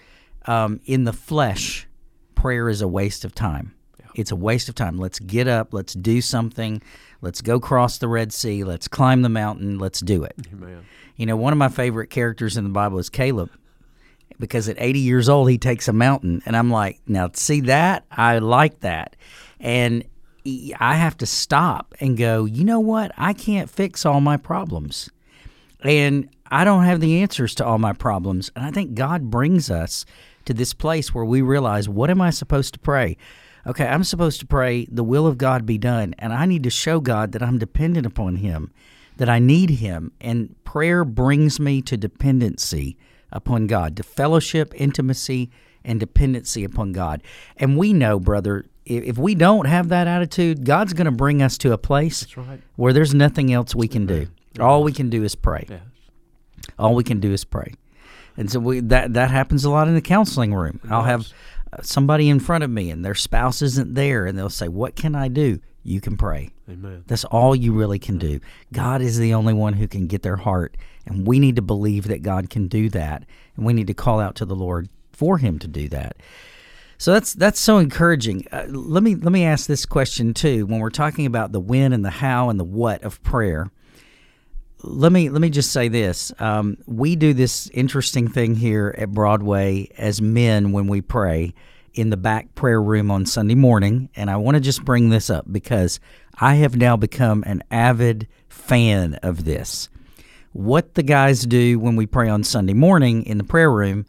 [0.46, 1.88] Um, in the flesh,
[2.36, 3.74] prayer is a waste of time.
[4.18, 4.98] It's a waste of time.
[4.98, 5.74] Let's get up.
[5.74, 6.82] Let's do something.
[7.22, 8.64] Let's go cross the Red Sea.
[8.64, 9.80] Let's climb the mountain.
[9.80, 10.36] Let's do it.
[10.52, 10.86] Amen.
[11.16, 13.52] You know, one of my favorite characters in the Bible is Caleb
[14.40, 16.42] because at 80 years old, he takes a mountain.
[16.46, 18.06] And I'm like, now, see that?
[18.12, 19.16] I like that.
[19.60, 20.04] And
[20.80, 23.12] I have to stop and go, you know what?
[23.18, 25.10] I can't fix all my problems.
[25.82, 28.52] And I don't have the answers to all my problems.
[28.56, 30.06] And I think God brings us
[30.46, 33.18] to this place where we realize, what am I supposed to pray?
[33.68, 36.16] Okay, I'm supposed to pray, the will of God be done.
[36.18, 38.72] And I need to show God that I'm dependent upon Him,
[39.18, 40.14] that I need Him.
[40.22, 42.98] And prayer brings me to dependency
[43.32, 45.52] upon God, to fellowship, intimacy,
[45.84, 47.22] and dependency upon God.
[47.58, 51.58] And we know, brother, if we don't have that attitude, God's going to bring us
[51.60, 52.62] to a place right.
[52.78, 54.28] where there's nothing else we can do.
[54.62, 55.66] All we can do is pray.
[55.70, 55.82] Yes.
[56.80, 57.74] All we can do is pray.
[58.38, 60.80] And so we that that happens a lot in the counseling room.
[60.90, 61.28] I'll have
[61.82, 65.16] somebody in front of me and their spouse isn't there and they'll say, "What can
[65.16, 66.50] I do?" You can pray.
[66.70, 67.04] Amen.
[67.08, 68.42] That's all you really can do.
[68.74, 72.10] God is the only one who can get their heart, and we need to believe
[72.10, 73.24] that God can do that,
[73.56, 76.18] and we need to call out to the Lord for Him to do that.
[76.98, 78.46] So that's that's so encouraging.
[78.52, 80.66] Uh, let me let me ask this question too.
[80.66, 83.72] When we're talking about the when and the how and the what of prayer,
[84.84, 89.12] let me let me just say this: um, we do this interesting thing here at
[89.12, 91.54] Broadway as men when we pray
[91.94, 95.30] in the back prayer room on Sunday morning, and I want to just bring this
[95.30, 96.00] up because
[96.40, 99.90] I have now become an avid fan of this.
[100.54, 104.06] What the guys do when we pray on Sunday morning in the prayer room,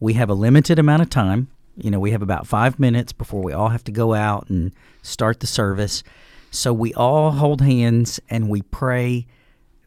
[0.00, 1.48] we have a limited amount of time.
[1.76, 4.72] You know, we have about five minutes before we all have to go out and
[5.02, 6.02] start the service.
[6.50, 9.26] So we all hold hands and we pray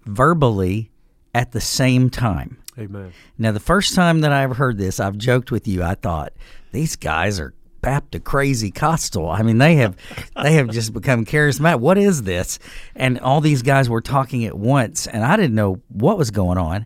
[0.06, 0.92] verbally
[1.34, 2.58] at the same time.
[2.78, 3.14] Amen.
[3.38, 5.84] Now, the first time that I ever heard this, I've joked with you.
[5.84, 6.34] I thought
[6.72, 9.30] these guys are Baptist crazy costal.
[9.30, 9.96] I mean, they have
[10.42, 11.82] they have just become charismatic.
[11.82, 12.58] What is this?
[12.96, 16.58] And all these guys were talking at once, and I didn't know what was going
[16.58, 16.86] on.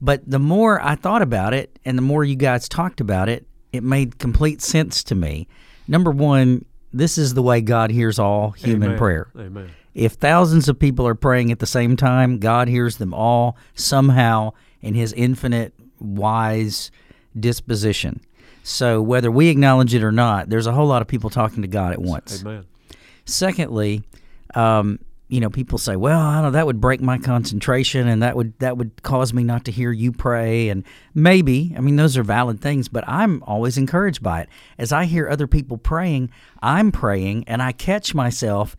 [0.00, 3.46] But the more I thought about it, and the more you guys talked about it,
[3.72, 5.48] it made complete sense to me.
[5.88, 8.98] Number one, this is the way God hears all human Amen.
[8.98, 9.28] prayer.
[9.36, 9.70] Amen.
[9.94, 14.52] If thousands of people are praying at the same time, God hears them all somehow
[14.82, 16.90] in his infinite, wise
[17.38, 18.20] disposition.
[18.62, 21.68] So whether we acknowledge it or not, there's a whole lot of people talking to
[21.68, 22.42] God at once.
[22.42, 22.64] Amen.
[23.24, 24.02] Secondly,
[24.54, 28.22] um, you know, people say, "Well, I don't know, that would break my concentration, and
[28.22, 30.84] that would that would cause me not to hear you pray." And
[31.14, 34.48] maybe, I mean, those are valid things, but I'm always encouraged by it.
[34.78, 36.30] As I hear other people praying,
[36.62, 38.76] I'm praying, and I catch myself.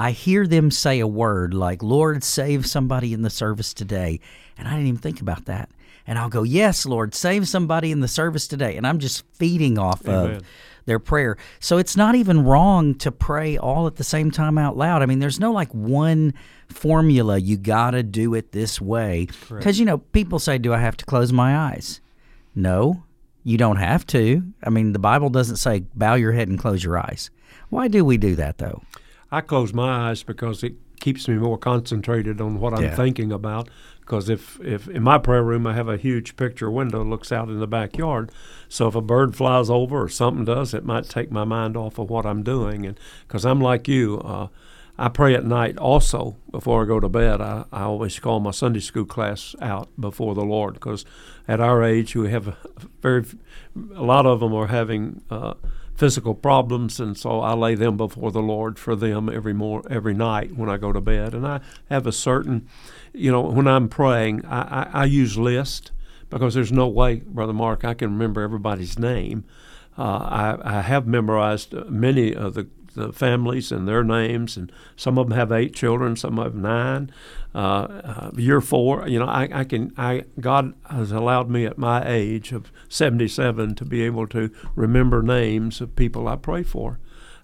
[0.00, 4.18] I hear them say a word like, Lord, save somebody in the service today.
[4.56, 5.68] And I didn't even think about that.
[6.06, 8.78] And I'll go, Yes, Lord, save somebody in the service today.
[8.78, 10.36] And I'm just feeding off Amen.
[10.36, 10.42] of
[10.86, 11.36] their prayer.
[11.58, 15.02] So it's not even wrong to pray all at the same time out loud.
[15.02, 16.32] I mean, there's no like one
[16.70, 19.28] formula, you got to do it this way.
[19.50, 22.00] Because, you know, people say, Do I have to close my eyes?
[22.54, 23.02] No,
[23.44, 24.42] you don't have to.
[24.64, 27.30] I mean, the Bible doesn't say bow your head and close your eyes.
[27.68, 28.80] Why do we do that though?
[29.32, 32.94] I close my eyes because it keeps me more concentrated on what I'm Yeah.
[32.96, 33.68] thinking about.
[34.00, 37.30] Because if, if in my prayer room I have a huge picture window that looks
[37.30, 38.30] out in the backyard,
[38.68, 41.96] so if a bird flies over or something does, it might take my mind off
[41.98, 42.84] of what I'm doing.
[42.84, 44.48] And because I'm like you, uh,
[44.98, 47.40] I pray at night also before I go to bed.
[47.40, 51.04] I, I always call my Sunday school class out before the Lord because
[51.48, 52.56] at our age we have a
[53.00, 53.24] very
[53.94, 55.54] a lot of them are having uh,
[56.00, 60.14] physical problems, and so I lay them before the Lord for them every more every
[60.14, 61.34] night when I go to bed.
[61.34, 62.66] And I have a certain,
[63.12, 65.92] you know, when I'm praying, I, I, I use list
[66.30, 69.44] because there's no way, Brother Mark, I can remember everybody's name.
[69.98, 75.18] Uh, I, I have memorized many of the, the families and their names, and some
[75.18, 77.10] of them have eight children, some have nine.
[77.54, 79.92] Uh, uh, year four, you know, I, I can.
[79.96, 85.22] I God has allowed me at my age of 77 to be able to remember
[85.22, 86.98] names of people I pray for.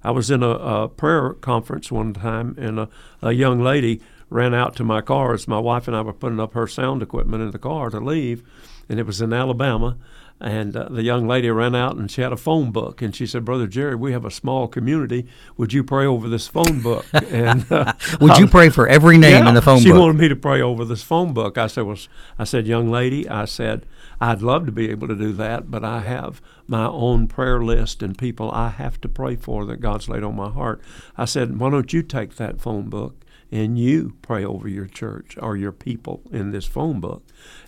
[0.05, 2.89] I was in a, a prayer conference one time, and a,
[3.23, 6.41] a young lady ran out to my car as my wife and I were putting
[6.41, 8.43] up her sound equipment in the car to leave,
[8.89, 9.97] and it was in Alabama.
[10.39, 13.27] And uh, the young lady ran out and she had a phone book, and she
[13.27, 15.27] said, "Brother Jerry, we have a small community.
[15.57, 19.45] Would you pray over this phone book?" And uh, Would you pray for every name
[19.45, 19.97] yeah, in the phone she book?
[19.97, 21.57] She wanted me to pray over this phone book.
[21.57, 21.99] I said, "Well,
[22.39, 23.87] I said, young lady, I said,
[24.21, 28.03] I'd love to be able to do that, but I have my own prayer list
[28.03, 30.83] and people I have to pray for that God's laid on my heart."
[31.17, 33.15] I said, "Why don't you take that phone book
[33.51, 37.23] and you pray over your church or your people in this phone book?"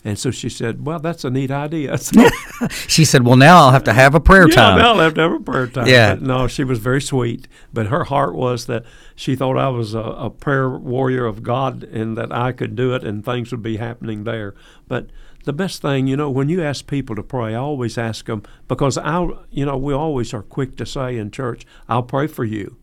[0.05, 2.29] And so she said, "Well, that's a neat idea." So,
[2.89, 5.15] She said, "Well, now I'll have to have a prayer yeah, time." now I'll have
[5.15, 5.87] to have a prayer time.
[5.87, 6.15] Yeah.
[6.15, 9.95] But no, she was very sweet, but her heart was that she thought I was
[9.95, 13.63] a, a prayer warrior of God and that I could do it and things would
[13.63, 14.55] be happening there.
[14.87, 15.11] But
[15.45, 18.43] the best thing, you know, when you ask people to pray, I always ask them
[18.67, 22.45] because I, you know, we always are quick to say in church, "I'll pray for
[22.45, 22.77] you."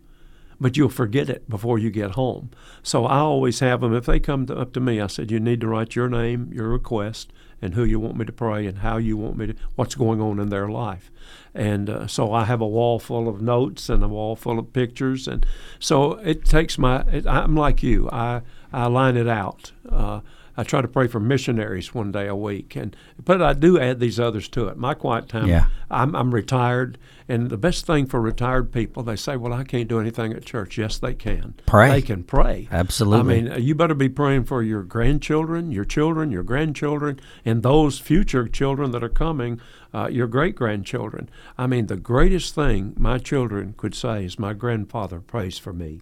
[0.60, 2.52] But you'll forget it before you get home.
[2.82, 3.94] So I always have them.
[3.94, 6.52] If they come to, up to me, I said, "You need to write your name,
[6.54, 9.56] your request, and who you want me to pray, and how you want me to,
[9.76, 11.12] what's going on in their life."
[11.54, 14.74] And uh, so I have a wall full of notes and a wall full of
[14.74, 15.46] pictures, and
[15.80, 17.02] so it takes my.
[17.02, 18.10] It, I'm like you.
[18.12, 18.42] I
[18.72, 19.72] I line it out.
[19.90, 20.22] Uh,
[20.58, 24.00] I try to pray for missionaries one day a week, and but I do add
[24.00, 24.78] these others to it.
[24.78, 25.48] My quiet time.
[25.48, 25.68] Yeah.
[25.92, 26.98] I'm, I'm retired,
[27.28, 30.46] and the best thing for retired people, they say, "Well, I can't do anything at
[30.46, 31.56] church." Yes, they can.
[31.66, 31.90] Pray.
[31.90, 32.68] They can pray.
[32.72, 33.38] Absolutely.
[33.38, 37.62] I mean, uh, you better be praying for your grandchildren, your children, your grandchildren, and
[37.62, 39.60] those future children that are coming,
[39.96, 41.30] uh, your great grandchildren.
[41.58, 46.02] I mean, the greatest thing my children could say is, "My grandfather prays for me."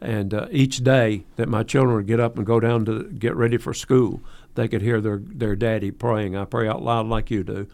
[0.00, 3.34] And uh, each day that my children would get up and go down to get
[3.36, 4.20] ready for school,
[4.56, 6.36] they could hear their, their daddy praying.
[6.36, 7.66] I pray out loud like you do.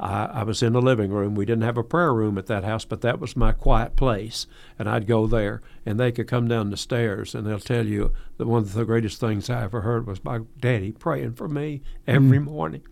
[0.00, 1.34] I, I was in the living room.
[1.34, 4.46] We didn't have a prayer room at that house, but that was my quiet place.
[4.78, 8.12] And I'd go there, and they could come down the stairs, and they'll tell you
[8.38, 11.82] that one of the greatest things I ever heard was my daddy praying for me
[12.06, 12.82] every morning.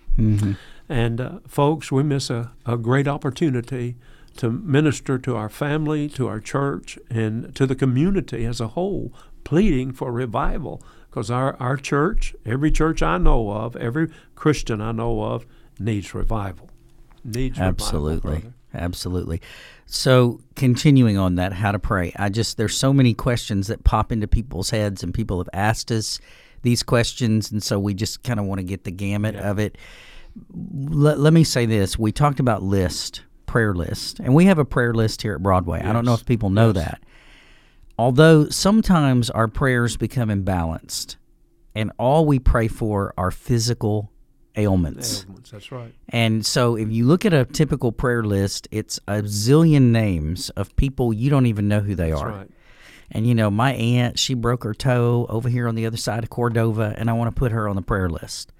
[0.88, 3.96] And uh, folks, we miss a, a great opportunity
[4.36, 9.12] to minister to our family, to our church, and to the community as a whole,
[9.44, 10.82] pleading for revival.
[11.08, 15.46] Because our, our church, every church I know of, every Christian I know of,
[15.78, 16.68] needs revival.
[17.24, 18.30] Needs Absolutely.
[18.30, 18.52] revival.
[18.74, 19.40] Absolutely.
[19.86, 22.12] So, continuing on that, how to pray.
[22.16, 25.92] I just, there's so many questions that pop into people's heads, and people have asked
[25.92, 26.18] us
[26.62, 27.52] these questions.
[27.52, 29.78] And so, we just kind of want to get the gamut of it.
[30.52, 34.64] Let, let me say this we talked about list, prayer list, and we have a
[34.64, 35.80] prayer list here at Broadway.
[35.82, 37.02] I don't know if people know that.
[37.98, 41.16] Although sometimes our prayers become imbalanced,
[41.74, 44.10] and all we pray for are physical
[44.56, 45.24] ailments.
[45.24, 45.94] Ailments, That's right.
[46.08, 50.74] And so if you look at a typical prayer list, it's a zillion names of
[50.76, 52.28] people you don't even know who they That's are.
[52.30, 52.50] right.
[53.10, 56.24] And you know, my aunt, she broke her toe over here on the other side
[56.24, 58.52] of Cordova, and I want to put her on the prayer list.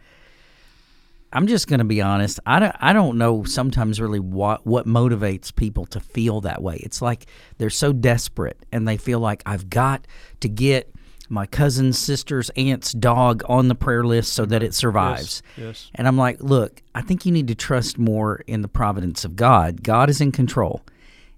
[1.35, 2.41] I'm just going to be honest.
[2.47, 6.77] I don't, I don't know sometimes really what what motivates people to feel that way.
[6.77, 7.27] It's like
[7.59, 10.07] they're so desperate and they feel like I've got
[10.41, 10.91] to get
[11.29, 14.73] my cousin's sister's aunt's dog on the prayer list so that it mm-hmm.
[14.75, 15.43] survives.
[15.57, 15.91] Yes.
[15.95, 19.35] And I'm like, look, I think you need to trust more in the providence of
[19.35, 19.83] God.
[19.83, 20.83] God is in control.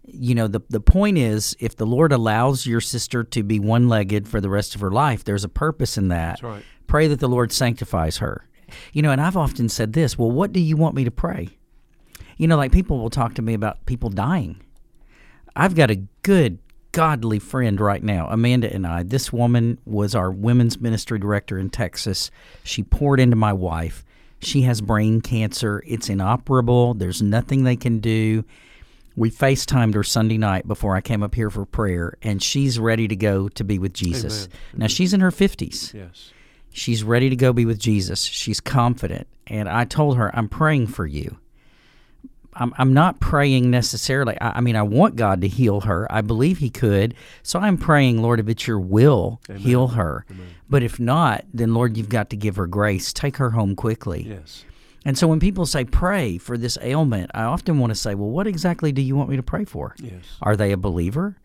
[0.06, 4.28] you know the the point is if the Lord allows your sister to be one-legged
[4.28, 6.40] for the rest of her life, there's a purpose in that.
[6.40, 6.64] That's right.
[6.86, 8.46] Pray that the Lord sanctifies her.
[8.92, 11.50] You know, and I've often said this, well, what do you want me to pray?
[12.36, 14.60] You know, like people will talk to me about people dying.
[15.54, 16.58] I've got a good
[16.92, 19.02] godly friend right now, Amanda and I.
[19.02, 22.30] This woman was our women's ministry director in Texas.
[22.64, 24.04] She poured into my wife.
[24.40, 25.82] She has brain cancer.
[25.86, 26.94] It's inoperable.
[26.94, 28.44] There's nothing they can do.
[29.16, 33.08] We FaceTimed her Sunday night before I came up here for prayer, and she's ready
[33.08, 34.44] to go to be with Jesus.
[34.46, 34.58] Amen.
[34.74, 35.94] Now, she's in her 50s.
[35.94, 36.32] Yes.
[36.76, 38.22] She's ready to go be with Jesus.
[38.22, 39.26] She's confident.
[39.46, 41.38] And I told her, I'm praying for you.
[42.52, 44.38] I'm, I'm not praying necessarily.
[44.42, 46.06] I, I mean, I want God to heal her.
[46.12, 47.14] I believe He could.
[47.42, 50.26] So I'm praying, Lord, if it's your will, heal her.
[50.68, 53.10] But if not, then Lord, you've got to give her grace.
[53.10, 54.26] Take her home quickly.
[54.28, 54.66] Yes.
[55.06, 58.28] And so when people say pray for this ailment, I often want to say, well,
[58.28, 59.94] what exactly do you want me to pray for?
[59.98, 60.24] Yes.
[60.42, 61.38] Are they a believer?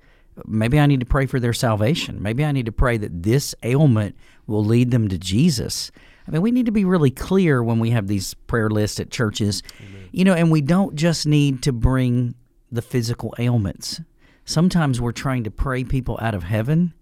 [0.46, 2.22] Maybe I need to pray for their salvation.
[2.22, 4.16] Maybe I need to pray that this ailment
[4.48, 5.92] will lead them to Jesus.
[6.28, 9.10] I mean, we need to be really clear when we have these prayer lists at
[9.10, 9.64] churches,
[10.12, 12.36] you know, and we don't just need to bring
[12.72, 14.02] the physical ailments.
[14.46, 16.94] Sometimes we're trying to pray people out of heaven,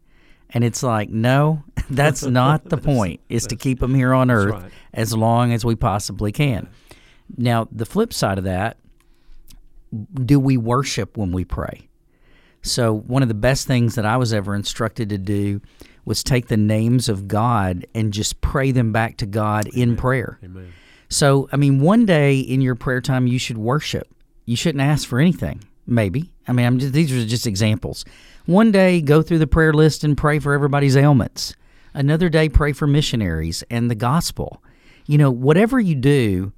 [0.50, 4.54] and it's like, no, that's not the point, is to keep them here on earth
[4.54, 4.72] right.
[4.94, 6.70] as long as we possibly can.
[7.38, 8.78] Now, the flip side of that,
[10.14, 11.89] do we worship when we pray?
[12.62, 15.62] So, one of the best things that I was ever instructed to do
[16.06, 20.40] was take the names of God and just pray them back to God in prayer.
[20.44, 20.74] Amen.
[21.10, 24.08] So, I mean, one day in your prayer time, you should worship.
[24.46, 26.32] You shouldn't ask for anything, maybe.
[26.48, 28.06] I mean, I'm just, these are just examples.
[28.46, 31.56] One day, go through the prayer list and pray for everybody's ailments.
[31.94, 34.64] Another day, pray for missionaries and the gospel.
[35.06, 36.52] You know, whatever you do,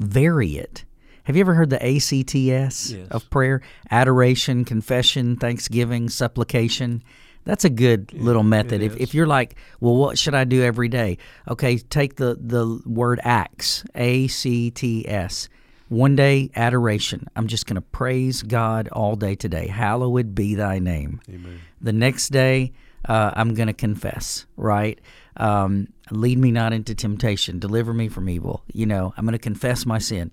[0.00, 0.84] vary it.
[1.24, 3.08] Have you ever heard the ACTS Yes.
[3.10, 3.62] of prayer?
[3.90, 7.02] Adoration, confession, thanksgiving, supplication.
[7.44, 8.82] That's a good little method.
[8.82, 11.18] If, if you're like, well, what should I do every day?
[11.48, 15.48] Okay, take the, the word acts, A C T S.
[15.88, 17.26] One day, adoration.
[17.36, 19.66] I'm just going to praise God all day today.
[19.66, 21.20] Hallowed be thy name.
[21.28, 21.60] Amen.
[21.82, 22.72] The next day,
[23.06, 24.98] uh, I'm going to confess, right?
[25.36, 27.58] Um, lead me not into temptation.
[27.58, 28.62] Deliver me from evil.
[28.72, 30.30] You know, I'm going to confess my sin.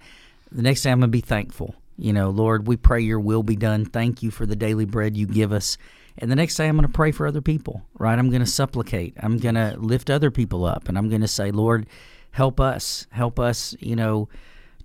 [0.52, 1.76] The next day, I'm going to be thankful.
[1.98, 3.86] You know, Lord, we pray your will be done.
[3.86, 5.78] Thank you for the daily bread you give us.
[6.18, 8.18] And the next day, I'm going to pray for other people, right?
[8.18, 9.16] I'm going to supplicate.
[9.20, 10.90] I'm going to lift other people up.
[10.90, 11.88] And I'm going to say, Lord,
[12.32, 13.06] help us.
[13.12, 14.30] Help us, you know,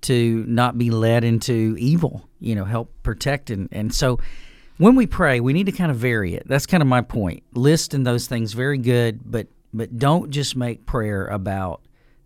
[0.02, 3.50] to not be led into evil, you know, help protect.
[3.50, 4.18] And, and so
[4.76, 6.46] when we pray, we need to kind of vary it.
[6.46, 7.42] That's kind of my point.
[7.54, 11.80] List and those things very good, but but don't just make prayer about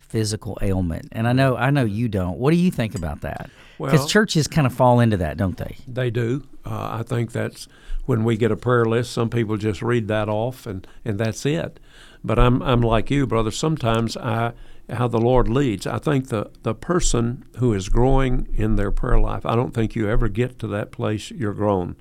[0.09, 1.07] physical ailment.
[1.11, 2.37] And I know I know you don't.
[2.37, 3.49] What do you think about that?
[3.77, 5.77] Because Well- churches kind of fall into that, don't they?
[5.87, 6.43] They do.
[6.65, 7.67] Uh, I think that's
[8.05, 9.11] when we get a prayer list.
[9.11, 11.79] Some people just read that off, and, and that's it.
[12.23, 13.51] But I'm I'm like you, brother.
[13.51, 14.51] Sometimes I
[14.89, 15.85] how the Lord leads.
[15.87, 19.45] I think the the person who is growing in their prayer life.
[19.45, 21.95] I don't think you ever get to that place you're grown.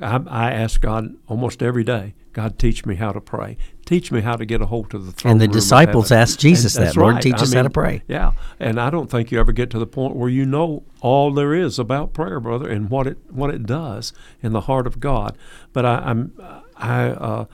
[0.00, 2.14] I, I ask God almost every day.
[2.32, 3.56] God, teach me how to pray.
[3.86, 5.32] Teach me how to get a hold of the throne.
[5.32, 7.22] And the disciples asked Jesus And that, "Lord, right.
[7.22, 9.78] teach I us how to pray." Yeah, and I don't think you ever get to
[9.78, 13.50] the point where you know all there is about prayer, brother, and what it what
[13.50, 14.12] it does
[14.42, 15.38] in the heart of God.
[15.72, 16.32] But I, I'm
[16.76, 17.44] I uh,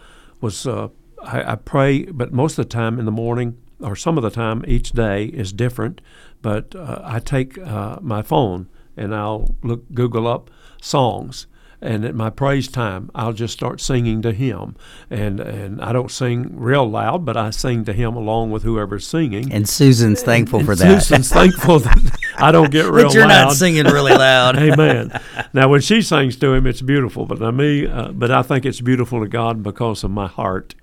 [0.41, 0.89] was uh,
[1.22, 4.30] I, I pray, but most of the time in the morning or some of the
[4.30, 6.01] time each day is different.
[6.41, 11.47] But uh, I take uh, my phone and I'll look Google up songs
[11.83, 14.76] and at my praise time, I'll just start singing to Him,
[15.11, 19.07] and and I don't sing real loud, but I sing to Him along with whoever's
[19.07, 19.53] singing.
[19.53, 21.03] And Susan's thankful And for that.
[21.03, 23.03] Susan's thankful that I don't get real loud.
[23.09, 23.45] but you're loud.
[23.47, 24.57] not singing really loud.
[24.62, 25.20] Amen.
[25.53, 27.26] Now, when she sings to him, it's beautiful.
[27.26, 30.76] But I me, uh, but I think it's beautiful to God because of my heart.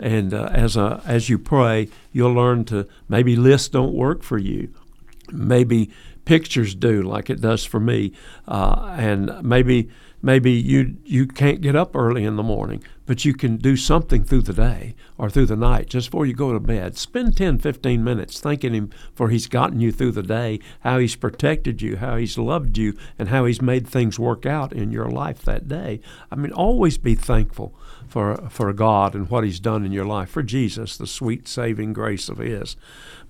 [0.00, 4.38] And uh, as a as you pray, you'll learn to maybe lists don't work for
[4.38, 4.72] you.
[5.30, 5.90] Maybe
[6.24, 8.12] pictures do, like it does for me.
[8.46, 9.90] Uh, and maybe
[10.22, 14.24] maybe you you can't get up early in the morning, but you can do something
[14.24, 16.96] through the day or through the night just before you go to bed.
[16.96, 21.16] Spend 10, 15 minutes thanking Him for He's gotten you through the day, how He's
[21.16, 25.08] protected you, how He's loved you, and how He's made things work out in your
[25.08, 26.00] life that day.
[26.30, 27.74] I mean, always be thankful
[28.18, 31.92] for for God and what He's done in your life, for Jesus, the sweet saving
[31.92, 32.74] grace of His.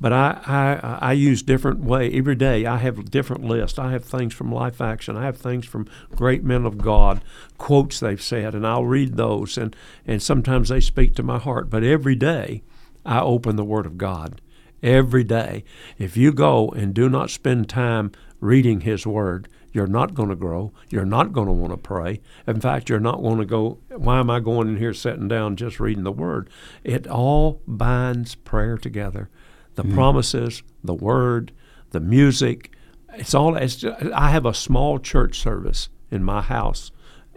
[0.01, 2.65] But I, I I use different way every day.
[2.65, 3.79] I have different list.
[3.79, 5.15] I have things from Life Action.
[5.15, 7.23] I have things from great men of God,
[7.59, 9.59] quotes they've said, and I'll read those.
[9.59, 9.77] And
[10.07, 11.69] and sometimes they speak to my heart.
[11.69, 12.63] But every day,
[13.05, 14.41] I open the Word of God.
[14.83, 15.65] Every day,
[15.99, 18.11] if you go and do not spend time
[18.41, 20.73] reading His Word, you're not going to grow.
[20.89, 22.21] You're not going to want to pray.
[22.47, 25.57] In fact, you're not going to go, why am I going in here sitting down
[25.57, 26.49] just reading the Word?
[26.85, 29.29] It all binds prayer together.
[29.75, 29.95] The mm.
[29.95, 31.53] promises, the Word,
[31.91, 32.73] the music.
[33.15, 36.91] It's all, it's just, I have a small church service in my house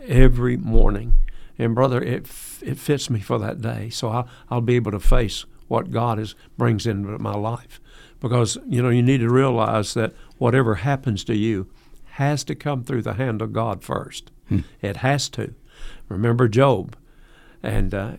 [0.07, 1.15] every morning.
[1.57, 2.27] And brother, it,
[2.61, 3.89] it fits me for that day.
[3.89, 7.79] So I'll, I'll be able to face what God is, brings into my life.
[8.19, 11.67] Because, you know, you need to realize that whatever happens to you,
[12.11, 14.31] has to come through the hand of God first.
[14.49, 14.59] Hmm.
[14.81, 15.53] It has to.
[16.09, 16.95] Remember Job,
[17.63, 18.11] and uh,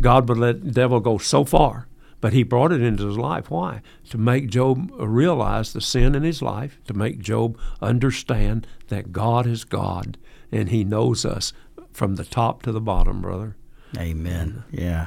[0.00, 1.88] God would let the devil go so far,
[2.20, 3.50] but he brought it into his life.
[3.50, 3.80] Why?
[4.10, 9.46] To make Job realize the sin in his life, to make Job understand that God
[9.46, 10.18] is God
[10.52, 11.52] and he knows us
[11.92, 13.56] from the top to the bottom, brother.
[13.98, 14.64] Amen.
[14.70, 15.06] Yeah.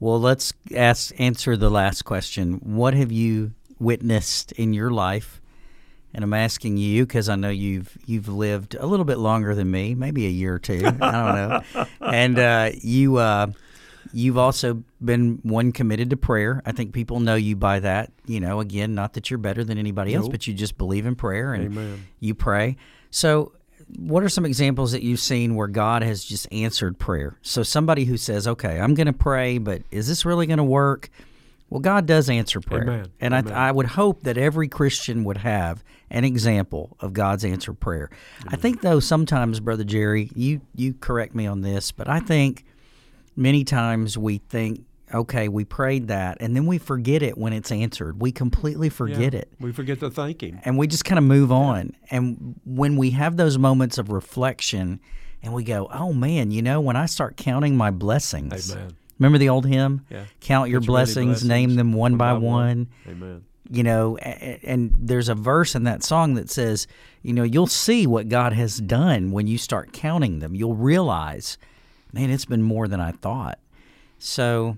[0.00, 2.54] Well, let's ask answer the last question.
[2.62, 5.40] What have you witnessed in your life
[6.16, 9.70] and I'm asking you because I know you've you've lived a little bit longer than
[9.70, 10.80] me, maybe a year or two.
[10.82, 11.00] I don't
[11.74, 11.86] know.
[12.00, 13.48] And uh, you uh,
[14.14, 16.62] you've also been one committed to prayer.
[16.64, 18.12] I think people know you by that.
[18.24, 20.22] You know, again, not that you're better than anybody nope.
[20.22, 22.06] else, but you just believe in prayer and Amen.
[22.18, 22.78] you pray.
[23.10, 23.52] So,
[23.98, 27.36] what are some examples that you've seen where God has just answered prayer?
[27.42, 30.64] So, somebody who says, "Okay, I'm going to pray, but is this really going to
[30.64, 31.10] work?"
[31.68, 32.82] Well, God does answer prayer.
[32.84, 33.12] Amen.
[33.20, 33.52] And Amen.
[33.52, 38.10] I, I, would hope that every Christian would have an example of God's answered prayer.
[38.42, 38.54] Amen.
[38.54, 42.64] I think, though, sometimes, Brother Jerry, you, you correct me on this, but I think
[43.34, 47.70] many times we think, okay, we prayed that, and then we forget it when it's
[47.70, 48.20] answered.
[48.20, 49.52] We completely forget yeah, it.
[49.60, 50.60] We forget the thanking.
[50.64, 51.94] And we just kind of move on.
[52.10, 55.00] And when we have those moments of reflection
[55.42, 58.72] and we go, oh, man, you know, when I start counting my blessings.
[58.72, 60.04] Amen Remember the old hymn?
[60.10, 60.24] Yeah.
[60.40, 62.42] Count your blessings, blessings, name them one, one by, by one.
[62.44, 62.88] one.
[63.08, 63.44] Amen.
[63.68, 66.86] You know, and there's a verse in that song that says,
[67.22, 70.54] you know, you'll see what God has done when you start counting them.
[70.54, 71.58] You'll realize,
[72.12, 73.58] man, it's been more than I thought.
[74.18, 74.76] So,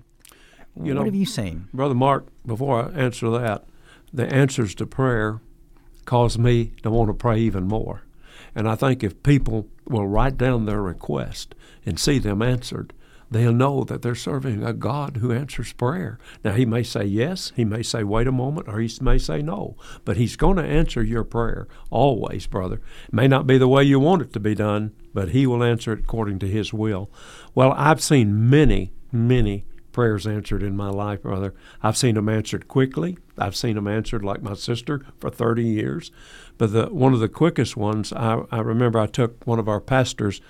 [0.75, 1.67] you what know, have you seen?
[1.73, 3.65] Brother Mark, before I answer that,
[4.11, 5.39] the answers to prayer
[6.05, 8.01] cause me to want to pray even more.
[8.55, 11.53] And I think if people will write down their request
[11.85, 12.93] and see them answered,
[13.31, 16.19] they'll know that they're serving a God who answers prayer.
[16.43, 19.41] Now, He may say yes, He may say wait a moment, or He may say
[19.41, 19.75] no,
[20.05, 22.81] but He's going to answer your prayer always, brother.
[23.07, 25.63] It may not be the way you want it to be done, but He will
[25.63, 27.09] answer it according to His will.
[27.55, 31.53] Well, I've seen many, many prayers answered in my life, brother.
[31.81, 33.17] I've seen them answered quickly.
[33.37, 36.11] I've seen them answered like my sister for 30 years.
[36.57, 39.81] But the, one of the quickest ones, I, I remember I took one of our
[39.81, 40.41] pastors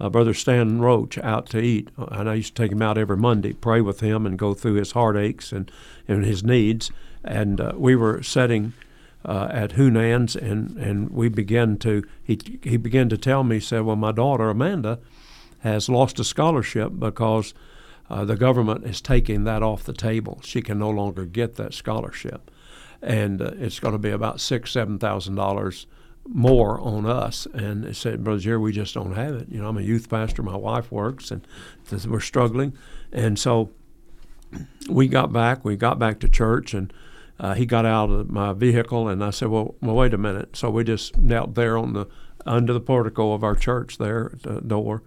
[0.00, 1.88] uh, Brother Stan Roach out to eat.
[1.96, 4.74] And I used to take him out every Monday, pray with him, and go through
[4.74, 5.70] his heartaches and,
[6.06, 6.90] and his needs.
[7.24, 8.72] And uh, we were sitting
[9.24, 13.60] uh, at Hunan's, and, and we began to, he, he began to tell me, he
[13.60, 15.00] said, Well, my daughter, Amanda,
[15.60, 17.52] has lost a scholarship because
[18.08, 20.40] uh, the government is taking that off the table.
[20.44, 22.50] She can no longer get that scholarship.
[23.02, 25.86] And uh, it's going to be about six, seven thousand dollars
[26.28, 27.46] more on us.
[27.52, 29.48] And said, Brother Jerry, we just don't have it.
[29.50, 30.42] You know, I'm a youth pastor.
[30.42, 31.46] My wife works, and
[32.06, 32.76] we're struggling.
[33.12, 33.70] And so
[34.88, 35.64] we got back.
[35.64, 36.92] We got back to church, and
[37.38, 40.56] uh, he got out of my vehicle, and I said, well, well, wait a minute.
[40.56, 42.06] So we just knelt there on the
[42.44, 45.02] under the portico of our church there at the door.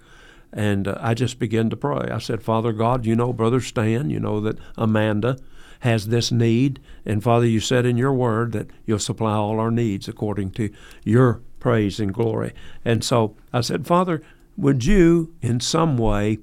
[0.51, 2.09] And uh, I just began to pray.
[2.11, 5.37] I said, Father God, you know Brother Stan, you know that Amanda,
[5.79, 6.79] has this need.
[7.05, 10.71] And Father, you said in your word that you'll supply all our needs according to
[11.03, 12.53] your praise and glory.
[12.85, 14.21] And so I said, Father,
[14.57, 16.39] would you in some way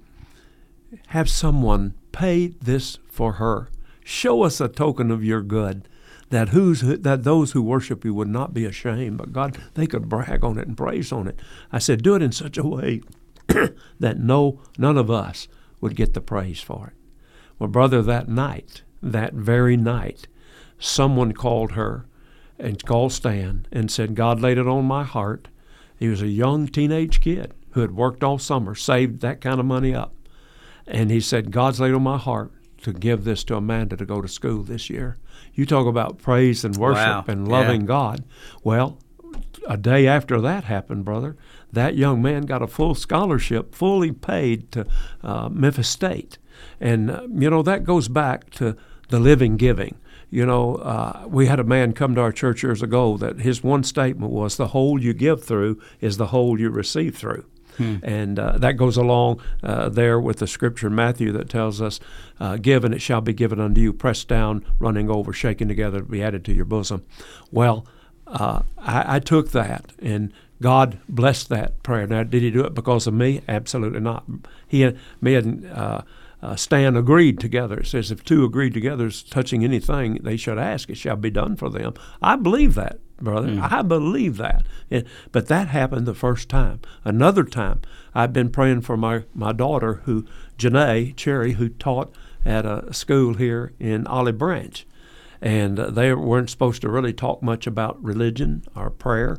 [1.09, 3.69] have someone pay this for her?
[4.05, 5.89] Show us a token of your good.
[6.31, 10.09] That who's that those who worship you would not be ashamed, but God, they could
[10.09, 11.39] brag on it and praise on it.
[11.71, 13.03] I said, do it in such a way
[13.47, 15.47] that no none of us
[15.81, 16.95] would get the praise for it.
[17.61, 20.27] Well, brother, that night that very night,
[20.79, 22.07] someone called her
[22.59, 25.49] and called Stan and said, God laid it on my heart.
[25.99, 29.67] He was a young teenage kid who had worked all summer, saved that kind of
[29.67, 30.15] money up.
[30.87, 34.21] And he said, God's laid on my heart to give this to Amanda to go
[34.21, 35.17] to school this year.
[35.55, 37.25] You talk about praise and worship wow.
[37.29, 37.87] and loving yeah.
[37.87, 38.25] God.
[38.63, 38.99] Well,
[39.67, 41.37] a day after that happened, brother,
[41.73, 44.87] that young man got a full scholarship, fully paid to
[45.23, 46.39] uh, Memphis State.
[46.81, 48.77] And, uh, you know, that goes back to
[49.09, 49.99] the living giving.
[50.31, 53.63] You know, uh, we had a man come to our church years ago that his
[53.63, 57.47] one statement was, The hole you give through is the hole you receive through.
[57.77, 57.97] Hmm.
[58.03, 62.01] And uh, that goes along uh, there with the scripture in Matthew that tells us,
[62.41, 66.01] uh, Give and it shall be given unto you, pressed down, running over, shaken together
[66.01, 67.05] to be added to your bosom.
[67.53, 67.87] Well,
[68.27, 72.07] uh, I, I took that and God blessed that prayer.
[72.07, 73.43] Now, did He do it because of me?
[73.47, 74.25] Absolutely not.
[74.67, 75.67] He me and
[76.43, 77.79] uh, Stan agreed together.
[77.81, 81.57] It says, if two agree together touching anything they should ask, it shall be done
[81.57, 81.95] for them.
[82.21, 83.49] I believe that, brother.
[83.49, 83.73] Mm.
[83.73, 84.67] I believe that.
[85.33, 86.81] but that happened the first time.
[87.05, 87.81] Another time,
[88.15, 90.27] I've been praying for my, my daughter, who
[90.59, 92.15] Janae Cherry, who taught
[92.45, 94.87] at a school here in Olive Branch.
[95.41, 99.39] And uh, they weren't supposed to really talk much about religion or prayer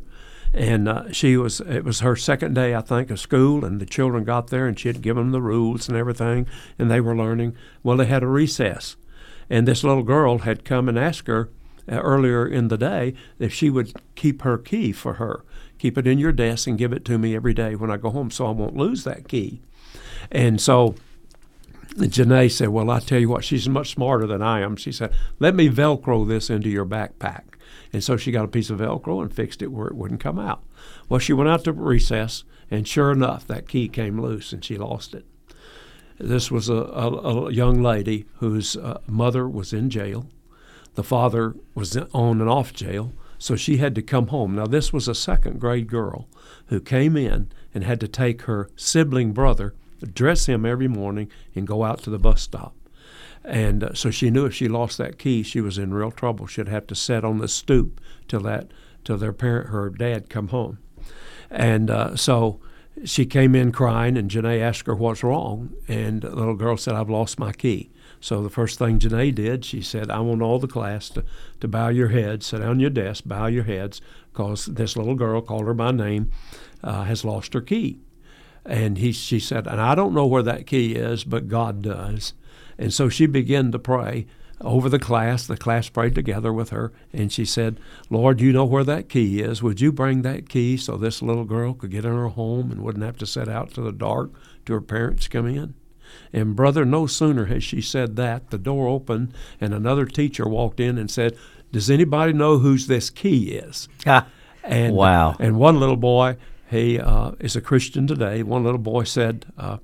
[0.58, 3.86] and uh, she was it was her second day i think of school and the
[3.86, 6.48] children got there and she had given them the rules and everything
[6.80, 8.96] and they were learning well they had a recess
[9.50, 11.50] and this little girl had come and asked her
[11.90, 15.44] uh, earlier in the day if she would keep her key for her
[15.78, 18.10] keep it in your desk and give it to me every day when i go
[18.10, 19.62] home so i won't lose that key
[20.32, 20.96] and so
[21.96, 24.76] Janae said, Well, I tell you what, she's much smarter than I am.
[24.76, 27.57] She said, Let me Velcro this into your backpack.
[27.98, 30.38] And so she got a piece of Velcro and fixed it where it wouldn't come
[30.38, 30.62] out.
[31.10, 34.78] Well, she went out to recess, and sure enough, that key came loose and she
[34.78, 35.26] lost it.
[36.20, 40.28] This was a, a, a young lady whose uh, mother was in jail.
[40.94, 44.54] The father was on and off jail, so she had to come home.
[44.54, 46.28] Now, this was a second grade girl
[46.68, 49.74] who came in and had to take her sibling brother,
[50.14, 52.76] dress him every morning, and go out to the bus stop.
[53.48, 56.48] And uh, so she knew if she lost that key, she was in real trouble.
[56.48, 58.72] She'd have to sit on the stoop till that
[59.06, 60.80] till their parent, her dad, come home.
[61.50, 62.60] And uh, so
[63.06, 66.96] she came in crying, and Janae asked her what's wrong, and the little girl said,
[66.96, 67.90] "I've lost my key."
[68.20, 71.24] So the first thing Janae did, she said, "I want all the class to,
[71.62, 74.02] to bow your heads, sit down your desk, bow your heads,
[74.34, 76.32] because this little girl called her by name,
[76.84, 78.02] uh, has lost her key."
[78.66, 82.34] And he, she said, "And I don't know where that key is, but God does."
[82.78, 84.28] And so she began to pray
[84.62, 85.46] over the class.
[85.46, 89.42] The class prayed together with her, and she said, Lord, you know where that key
[89.42, 89.62] is.
[89.62, 92.82] Would you bring that key so this little girl could get in her home and
[92.82, 94.32] wouldn't have to set out to the dark
[94.66, 95.74] to her parents come in?
[96.32, 100.80] And, brother, no sooner has she said that, the door opened, and another teacher walked
[100.80, 101.38] in and said,
[101.72, 103.88] Does anybody know whose this key is?
[104.06, 104.28] Ah,
[104.64, 105.36] and, wow.
[105.40, 106.38] And one little boy,
[106.70, 108.44] he uh, is a Christian today.
[108.44, 109.78] One little boy said, uh,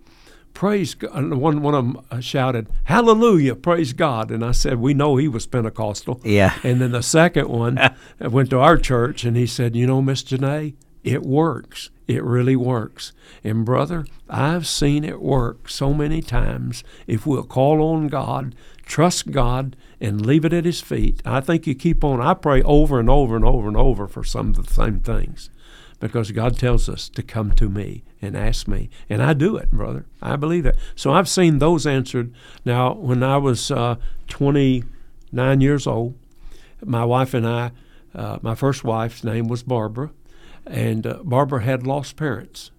[0.54, 1.34] praise God.
[1.34, 4.32] One, one of them uh, shouted, Hallelujah, praise God.
[4.32, 6.22] And I said, We know he was Pentecostal.
[6.24, 6.58] Yeah.
[6.64, 7.80] And then the second one
[8.20, 11.90] went to our church and he said, You know, Miss Janae, it works.
[12.08, 13.14] It really works.
[13.44, 16.84] And brother, I've seen it work so many times.
[17.08, 21.66] If we'll call on God, trust God, and leave it at His feet, I think
[21.66, 22.22] you keep on.
[22.22, 25.50] I pray over and over and over and over for some of the same things
[26.00, 28.90] because God tells us to come to me and ask me.
[29.10, 30.06] And I do it, brother.
[30.22, 30.78] I believe it.
[30.96, 32.34] So I've seen those answered.
[32.64, 33.96] Now, when I was uh,
[34.28, 36.16] 29 years old,
[36.84, 37.72] my wife and I,
[38.16, 40.12] uh, my first wife's name was Barbara,
[40.66, 42.72] and uh, Barbara had lost parents.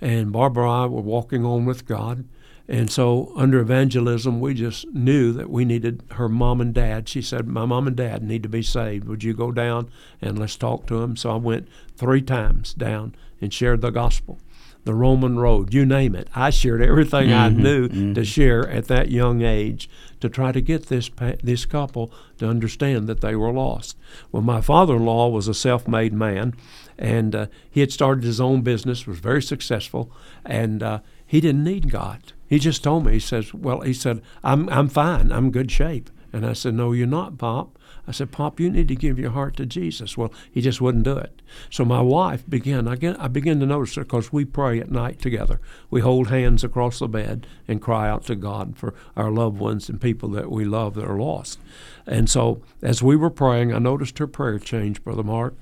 [0.00, 2.24] And Barbara and I were walking on with God.
[2.68, 7.08] And so, under evangelism, we just knew that we needed her mom and dad.
[7.08, 9.06] She said, My mom and dad need to be saved.
[9.06, 9.88] Would you go down
[10.20, 11.16] and let's talk to them?
[11.16, 14.40] So I went three times down and shared the gospel,
[14.86, 16.28] the Roman road, you name it.
[16.32, 18.14] I shared everything mm-hmm, I knew mm-hmm.
[18.14, 21.10] to share at that young age to try to get this,
[21.42, 23.96] this couple to understand that they were lost.
[24.30, 26.54] Well, my father in law was a self made man,
[26.96, 30.12] and uh, he had started his own business, was very successful,
[30.44, 32.32] and uh, he didn't need God.
[32.46, 35.32] He just told me, he says, Well, he said, I'm, I'm fine.
[35.32, 36.10] I'm in good shape.
[36.32, 37.75] And I said, No, you're not, Pop.
[38.08, 40.16] I said, Pop, you need to give your heart to Jesus.
[40.16, 41.42] Well, he just wouldn't do it.
[41.70, 45.20] So my wife began, I, I began to notice it because we pray at night
[45.20, 45.60] together.
[45.90, 49.88] We hold hands across the bed and cry out to God for our loved ones
[49.88, 51.58] and people that we love that are lost.
[52.06, 55.54] And so as we were praying, I noticed her prayer change, Brother Mark.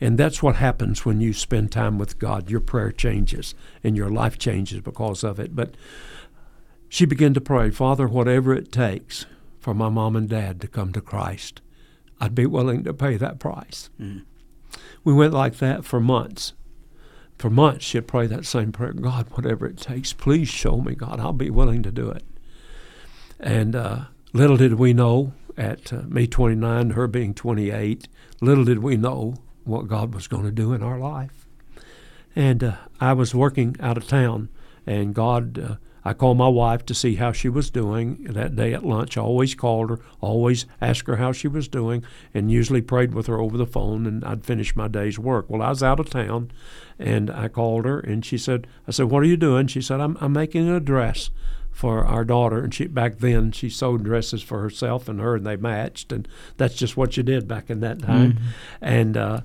[0.00, 2.50] And that's what happens when you spend time with God.
[2.50, 5.56] Your prayer changes and your life changes because of it.
[5.56, 5.74] But
[6.88, 9.26] she began to pray, Father, whatever it takes
[9.58, 11.60] for my mom and dad to come to Christ,
[12.20, 13.90] I'd be willing to pay that price.
[14.00, 14.24] Mm.
[15.04, 16.52] We went like that for months.
[17.38, 21.20] For months, she'd pray that same prayer God, whatever it takes, please show me, God,
[21.20, 22.24] I'll be willing to do it.
[23.38, 28.08] And uh, little did we know, at uh, me 29, her being 28,
[28.40, 31.46] little did we know what God was going to do in our life.
[32.34, 34.48] And uh, I was working out of town,
[34.86, 35.76] and God uh,
[36.08, 39.18] I called my wife to see how she was doing that day at lunch.
[39.18, 42.02] I always called her, always asked her how she was doing,
[42.32, 45.50] and usually prayed with her over the phone, and I'd finish my day's work.
[45.50, 46.50] Well, I was out of town,
[46.98, 49.66] and I called her, and she said, I said, what are you doing?
[49.66, 51.28] She said, I'm, I'm making a dress
[51.70, 55.46] for our daughter, and she back then she sewed dresses for herself and her, and
[55.46, 58.32] they matched, and that's just what you did back in that time.
[58.32, 58.48] Mm-hmm.
[58.80, 59.40] And uh,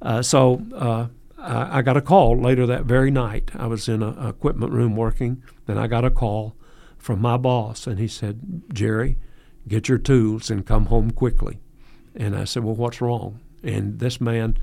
[0.00, 1.08] uh, so uh,
[1.44, 3.50] I, I got a call later that very night.
[3.54, 6.56] I was in a, a equipment room working, and I got a call
[6.98, 9.18] from my boss, and he said, "Jerry,
[9.68, 11.60] get your tools and come home quickly."
[12.14, 14.56] And I said, "Well, what's wrong?" And this man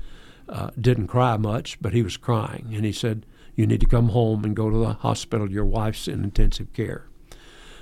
[0.48, 4.10] uh, didn't cry much, but he was crying, and he said, "You need to come
[4.10, 5.50] home and go to the hospital.
[5.50, 7.06] Your wife's in intensive care."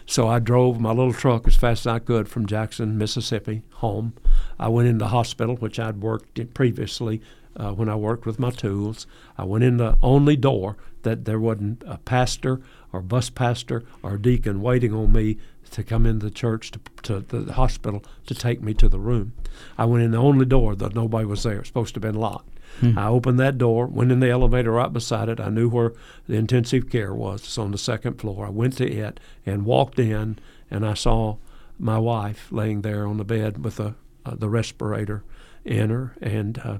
[0.07, 4.15] So I drove my little truck as fast as I could from Jackson, Mississippi, home.
[4.59, 7.23] I went in the hospital, which I'd worked in previously
[7.61, 9.07] uh, when I worked with my tools.
[9.37, 12.61] I went in the only door that there wasn't a pastor
[12.93, 15.39] or bus pastor or deacon waiting on me
[15.71, 19.33] to come in the church to, to the hospital to take me to the room.
[19.79, 21.61] I went in the only door that nobody was there.
[21.61, 22.59] It's supposed to have been locked.
[22.97, 25.41] I opened that door, went in the elevator right beside it.
[25.41, 25.93] I knew where
[26.27, 27.43] the intensive care was.
[27.43, 28.47] It's on the second floor.
[28.47, 30.39] I went to it and walked in,
[30.71, 31.37] and I saw
[31.79, 35.25] my wife laying there on the bed with a, uh, the respirator
[35.65, 36.79] in her, and uh,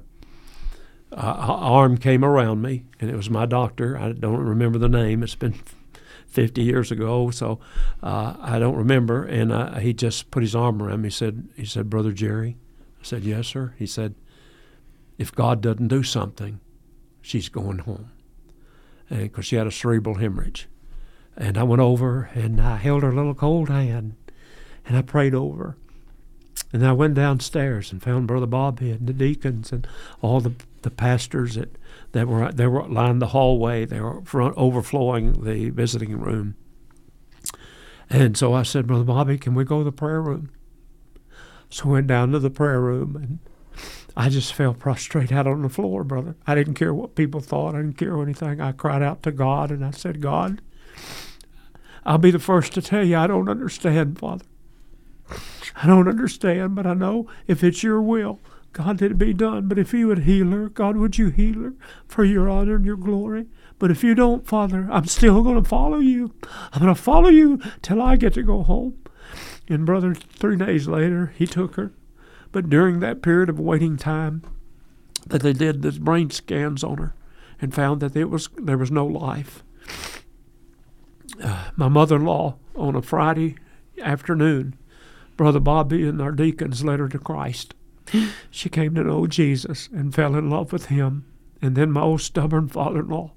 [1.13, 3.97] arm came around me, and it was my doctor.
[3.97, 5.23] I don't remember the name.
[5.23, 5.55] It's been
[6.27, 7.59] 50 years ago, so
[8.01, 9.25] uh, I don't remember.
[9.25, 11.07] And uh, he just put his arm around me.
[11.07, 12.57] He said, "He said, Brother Jerry."
[13.01, 14.15] I said, "Yes, sir." He said,
[15.17, 16.59] "If God doesn't do something,
[17.21, 18.11] she's going home,"
[19.09, 20.67] because she had a cerebral hemorrhage.
[21.35, 24.15] And I went over and I held her little cold hand,
[24.85, 25.77] and I prayed over her.
[26.73, 29.85] And I went downstairs and found Brother Bobhead and the deacons and
[30.21, 31.77] all the the pastors that,
[32.11, 33.85] that were they were lined the hallway.
[33.85, 36.55] They were front overflowing the visiting room.
[38.09, 40.51] And so I said, Brother Bobby, can we go to the prayer room?
[41.69, 43.39] So I went down to the prayer room and
[44.17, 46.35] I just fell prostrate out on the floor, brother.
[46.45, 47.75] I didn't care what people thought.
[47.75, 48.59] I didn't care anything.
[48.59, 50.61] I cried out to God and I said, God,
[52.05, 54.45] I'll be the first to tell you I don't understand, Father.
[55.81, 58.39] I don't understand, but I know if it's your will,
[58.73, 59.67] God, let it be done.
[59.67, 61.73] But if you would heal her, God, would you heal her
[62.07, 63.47] for your honor and your glory?
[63.79, 66.33] But if you don't, Father, I'm still going to follow you.
[66.71, 68.97] I'm going to follow you till I get to go home.
[69.67, 71.93] And, brother, three days later, he took her.
[72.51, 74.43] But during that period of waiting time,
[75.27, 77.15] that they did the brain scans on her
[77.59, 79.63] and found that it was there was no life.
[81.41, 83.55] Uh, my mother-in-law on a Friday
[84.01, 84.75] afternoon,
[85.37, 87.73] Brother Bobby and our deacons led her to Christ.
[88.51, 91.25] She came to know Jesus and fell in love with him.
[91.61, 93.31] And then my old stubborn father-in-law,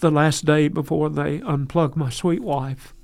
[0.00, 2.94] the last day before they unplugged my sweet wife,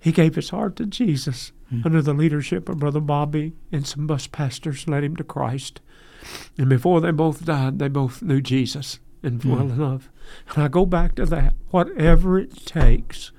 [0.00, 1.82] he gave his heart to Jesus hmm.
[1.84, 5.80] under the leadership of Brother Bobby and some bus pastors led him to Christ.
[6.58, 9.52] And before they both died, they both knew Jesus and hmm.
[9.52, 10.10] well enough.
[10.54, 11.54] And I go back to that.
[11.70, 13.32] Whatever it takes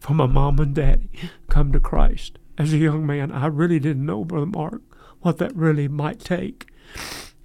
[0.00, 1.08] for my mom and daddy
[1.48, 2.38] come to Christ.
[2.56, 4.82] As a young man, I really didn't know, Brother Mark,
[5.20, 6.66] what that really might take.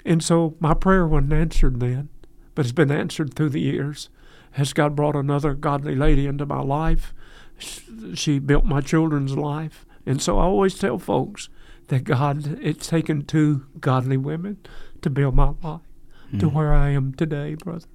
[0.06, 2.10] And so my prayer wasn't answered then,
[2.56, 4.10] but it's been answered through the years.
[4.56, 7.14] As God brought another godly lady into my life,
[8.14, 9.86] she built my children's life.
[10.06, 11.50] And so I always tell folks
[11.88, 14.58] that God, it's taken two godly women
[15.02, 15.82] to build my life
[16.40, 16.56] to mm-hmm.
[16.56, 17.86] where I am today, brother.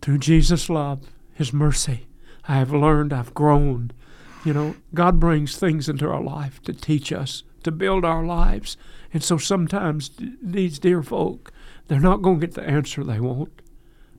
[0.00, 1.00] Through Jesus' love,
[1.32, 2.06] His mercy,
[2.46, 3.90] I have learned, I've grown.
[4.44, 8.76] You know, God brings things into our life to teach us, to build our lives.
[9.12, 11.52] And so sometimes th- these dear folk,
[11.88, 13.60] they're not going to get the answer they want,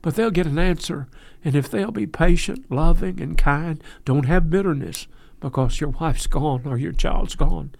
[0.02, 1.08] but they'll get an answer.
[1.44, 5.06] And if they'll be patient, loving, and kind, don't have bitterness
[5.40, 7.74] because your wife's gone or your child's gone,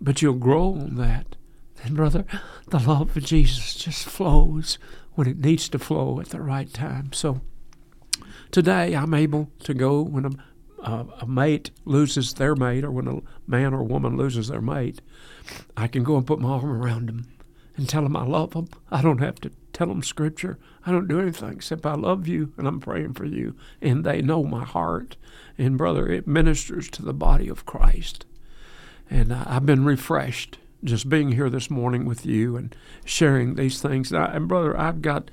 [0.00, 1.36] but you'll grow on that.
[1.82, 2.24] Then, brother,
[2.68, 4.78] the love of Jesus just flows
[5.14, 7.12] when it needs to flow at the right time.
[7.12, 7.40] So
[8.50, 10.30] today I'm able to go when a,
[10.82, 15.00] a, a mate loses their mate or when a man or woman loses their mate,
[15.76, 17.26] I can go and put my arm around them
[17.76, 18.68] and tell them I love them.
[18.90, 20.58] I don't have to tell them scripture.
[20.84, 23.54] I don't do anything except I love you and I'm praying for you.
[23.80, 25.16] And they know my heart.
[25.56, 28.26] And brother, it ministers to the body of Christ.
[29.08, 32.74] And I've been refreshed just being here this morning with you and
[33.04, 34.12] sharing these things.
[34.12, 35.30] And, I, and brother, I've got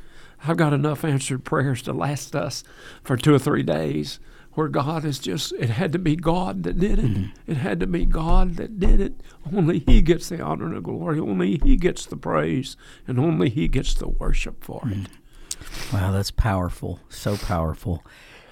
[0.48, 2.64] I've got enough answered prayers to last us
[3.04, 4.20] for two or three days.
[4.56, 7.06] Where God is just, it had to be God that did it.
[7.06, 7.52] Mm-hmm.
[7.52, 9.22] It had to be God that did it.
[9.54, 11.20] Only He gets the honor and the glory.
[11.20, 12.78] Only He gets the praise.
[13.08, 14.98] And only He gets the worship for it.
[14.98, 15.96] Mm-hmm.
[15.96, 17.00] Wow, that's powerful.
[17.10, 18.04] So powerful.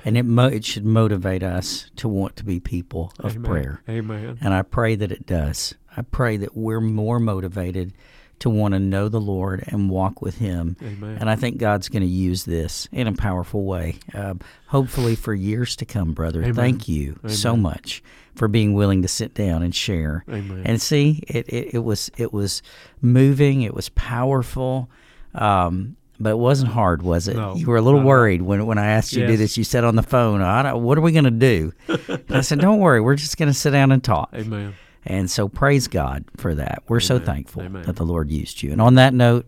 [0.06, 3.49] And it mo- it should motivate us to want to be people of Amen.
[3.49, 3.82] prayer.
[3.88, 4.38] Amen.
[4.41, 5.76] And I pray that it does.
[5.95, 7.93] I pray that we're more motivated
[8.40, 10.76] to want to know the Lord and walk with Him.
[10.82, 11.18] Amen.
[11.20, 14.34] And I think God's going to use this in a powerful way, uh,
[14.68, 16.42] hopefully for years to come, brother.
[16.42, 16.54] Amen.
[16.54, 18.04] Thank you so much
[18.36, 20.26] for being willing to sit down and share.
[20.30, 20.64] Amen.
[20.66, 22.62] And see, it, it, it was it was
[23.02, 23.62] moving.
[23.62, 24.90] It was powerful.
[25.36, 27.36] Um, but it wasn't hard, was it?
[27.36, 28.10] No, you were a little not at all.
[28.10, 29.58] worried when, when I asked you to do this.
[29.58, 31.74] You said on the phone, I don't, "What are we going to do?"
[32.30, 34.76] I said, "Don't worry, we're just going to sit down and talk." Amen.
[35.06, 36.84] And so praise God for that.
[36.88, 37.84] We're so thankful Amen.
[37.84, 38.72] that the Lord used you.
[38.72, 39.45] And on that note,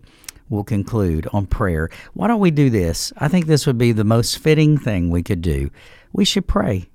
[0.49, 1.89] we'll conclude on prayer.
[2.13, 3.13] Why don't we do this?
[3.17, 5.69] I think this would be the most fitting thing we could do.
[6.13, 6.89] We should pray.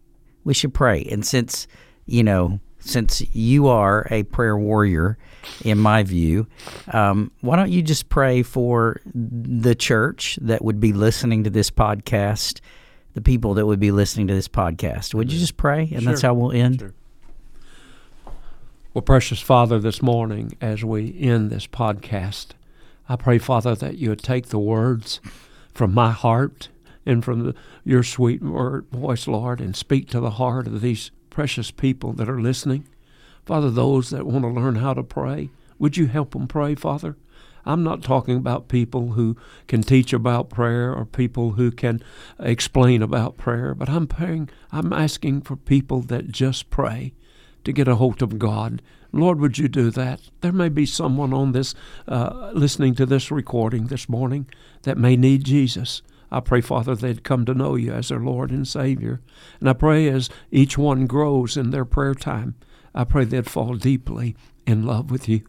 [0.45, 1.07] We should pray.
[1.11, 1.67] And since,
[2.07, 5.19] you know, since you are a prayer warrior,
[5.65, 6.47] in my view,
[6.93, 11.71] um, why don't you just pray for the church that would be listening to this
[11.71, 12.61] podcast,
[13.15, 15.15] the people that would be listening to this podcast?
[15.15, 15.91] Would you just pray?
[15.95, 16.81] And that's how we'll end.
[16.81, 16.95] Sure.
[18.93, 22.49] Well, precious Father, this morning as we end this podcast,
[23.09, 25.21] I pray, Father, that you would take the words
[25.73, 26.71] from my heart
[27.07, 31.13] and from the, your sweet word, voice, Lord, and speak to the heart of these
[31.31, 32.89] precious people that are listening.
[33.47, 37.17] Father, those that want to learn how to pray, would you help them pray, Father?
[37.65, 39.37] I'm not talking about people who
[39.69, 42.03] can teach about prayer or people who can
[42.41, 47.13] explain about prayer, but I'm praying, I'm asking for people that just pray
[47.65, 48.83] to get a hold of God.
[49.13, 50.21] Lord, would you do that?
[50.41, 51.75] There may be someone on this,
[52.07, 54.47] uh, listening to this recording this morning
[54.83, 56.03] that may need Jesus.
[56.31, 59.21] I pray, Father, they'd come to know you as their Lord and Savior.
[59.59, 62.55] And I pray as each one grows in their prayer time,
[62.95, 64.37] I pray they'd fall deeply
[64.67, 65.43] in love with you.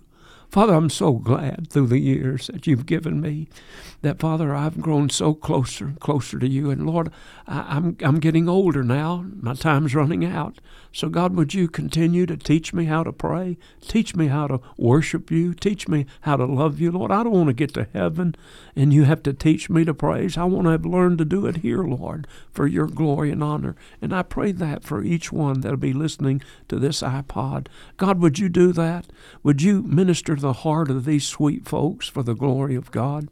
[0.50, 3.48] Father, I'm so glad through the years that you've given me
[4.02, 6.72] that, Father, I've grown so closer and closer to you.
[6.72, 7.12] And Lord,
[7.48, 9.26] I, I'm, I'm getting older now.
[9.40, 10.60] My time's running out.
[10.94, 13.58] So, God, would you continue to teach me how to pray?
[13.82, 15.54] Teach me how to worship you.
[15.54, 17.12] Teach me how to love you, Lord.
[17.12, 18.36] I don't want to get to heaven
[18.76, 20.38] and you have to teach me to praise.
[20.38, 23.76] I want to have learned to do it here, Lord, for your glory and honor.
[24.02, 27.68] And I pray that for each one that'll be listening to this iPod.
[27.98, 29.08] God, would you do that?
[29.44, 33.30] Would you minister the heart of these sweet folks for the glory of God?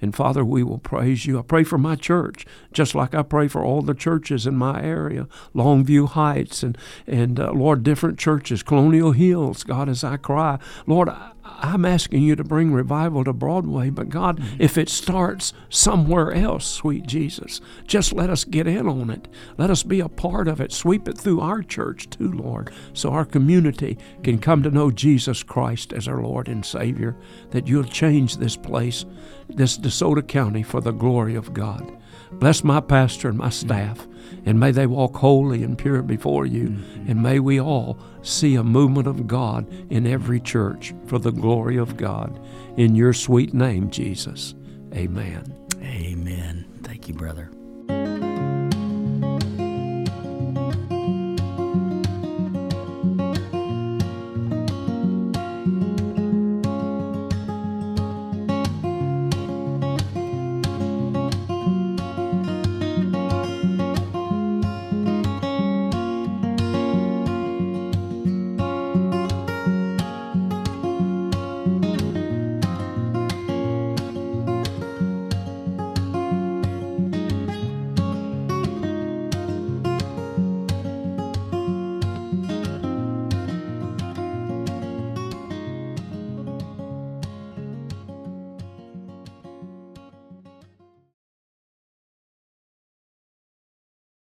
[0.00, 1.38] And Father, we will praise you.
[1.38, 4.82] I pray for my church, just like I pray for all the churches in my
[4.82, 9.62] area, Longview Heights, and and uh, Lord, different churches, Colonial Hills.
[9.62, 14.08] God, as I cry, Lord, I, I'm asking you to bring revival to Broadway, but
[14.08, 14.62] God, mm-hmm.
[14.62, 19.28] if it starts somewhere else, sweet Jesus, just let us get in on it.
[19.58, 20.72] Let us be a part of it.
[20.72, 25.42] Sweep it through our church too, Lord, so our community can come to know Jesus
[25.42, 27.16] Christ as our Lord and Savior.
[27.50, 29.04] That you'll change this place,
[29.48, 31.98] this DeSoto County, for the glory of God.
[32.38, 33.52] Bless my pastor and my mm.
[33.52, 34.06] staff,
[34.44, 37.08] and may they walk holy and pure before you, mm.
[37.08, 41.76] and may we all see a movement of God in every church for the glory
[41.76, 42.38] of God.
[42.76, 44.54] In your sweet name, Jesus.
[44.94, 45.54] Amen.
[45.82, 46.66] Amen.
[46.82, 47.50] Thank you, brother.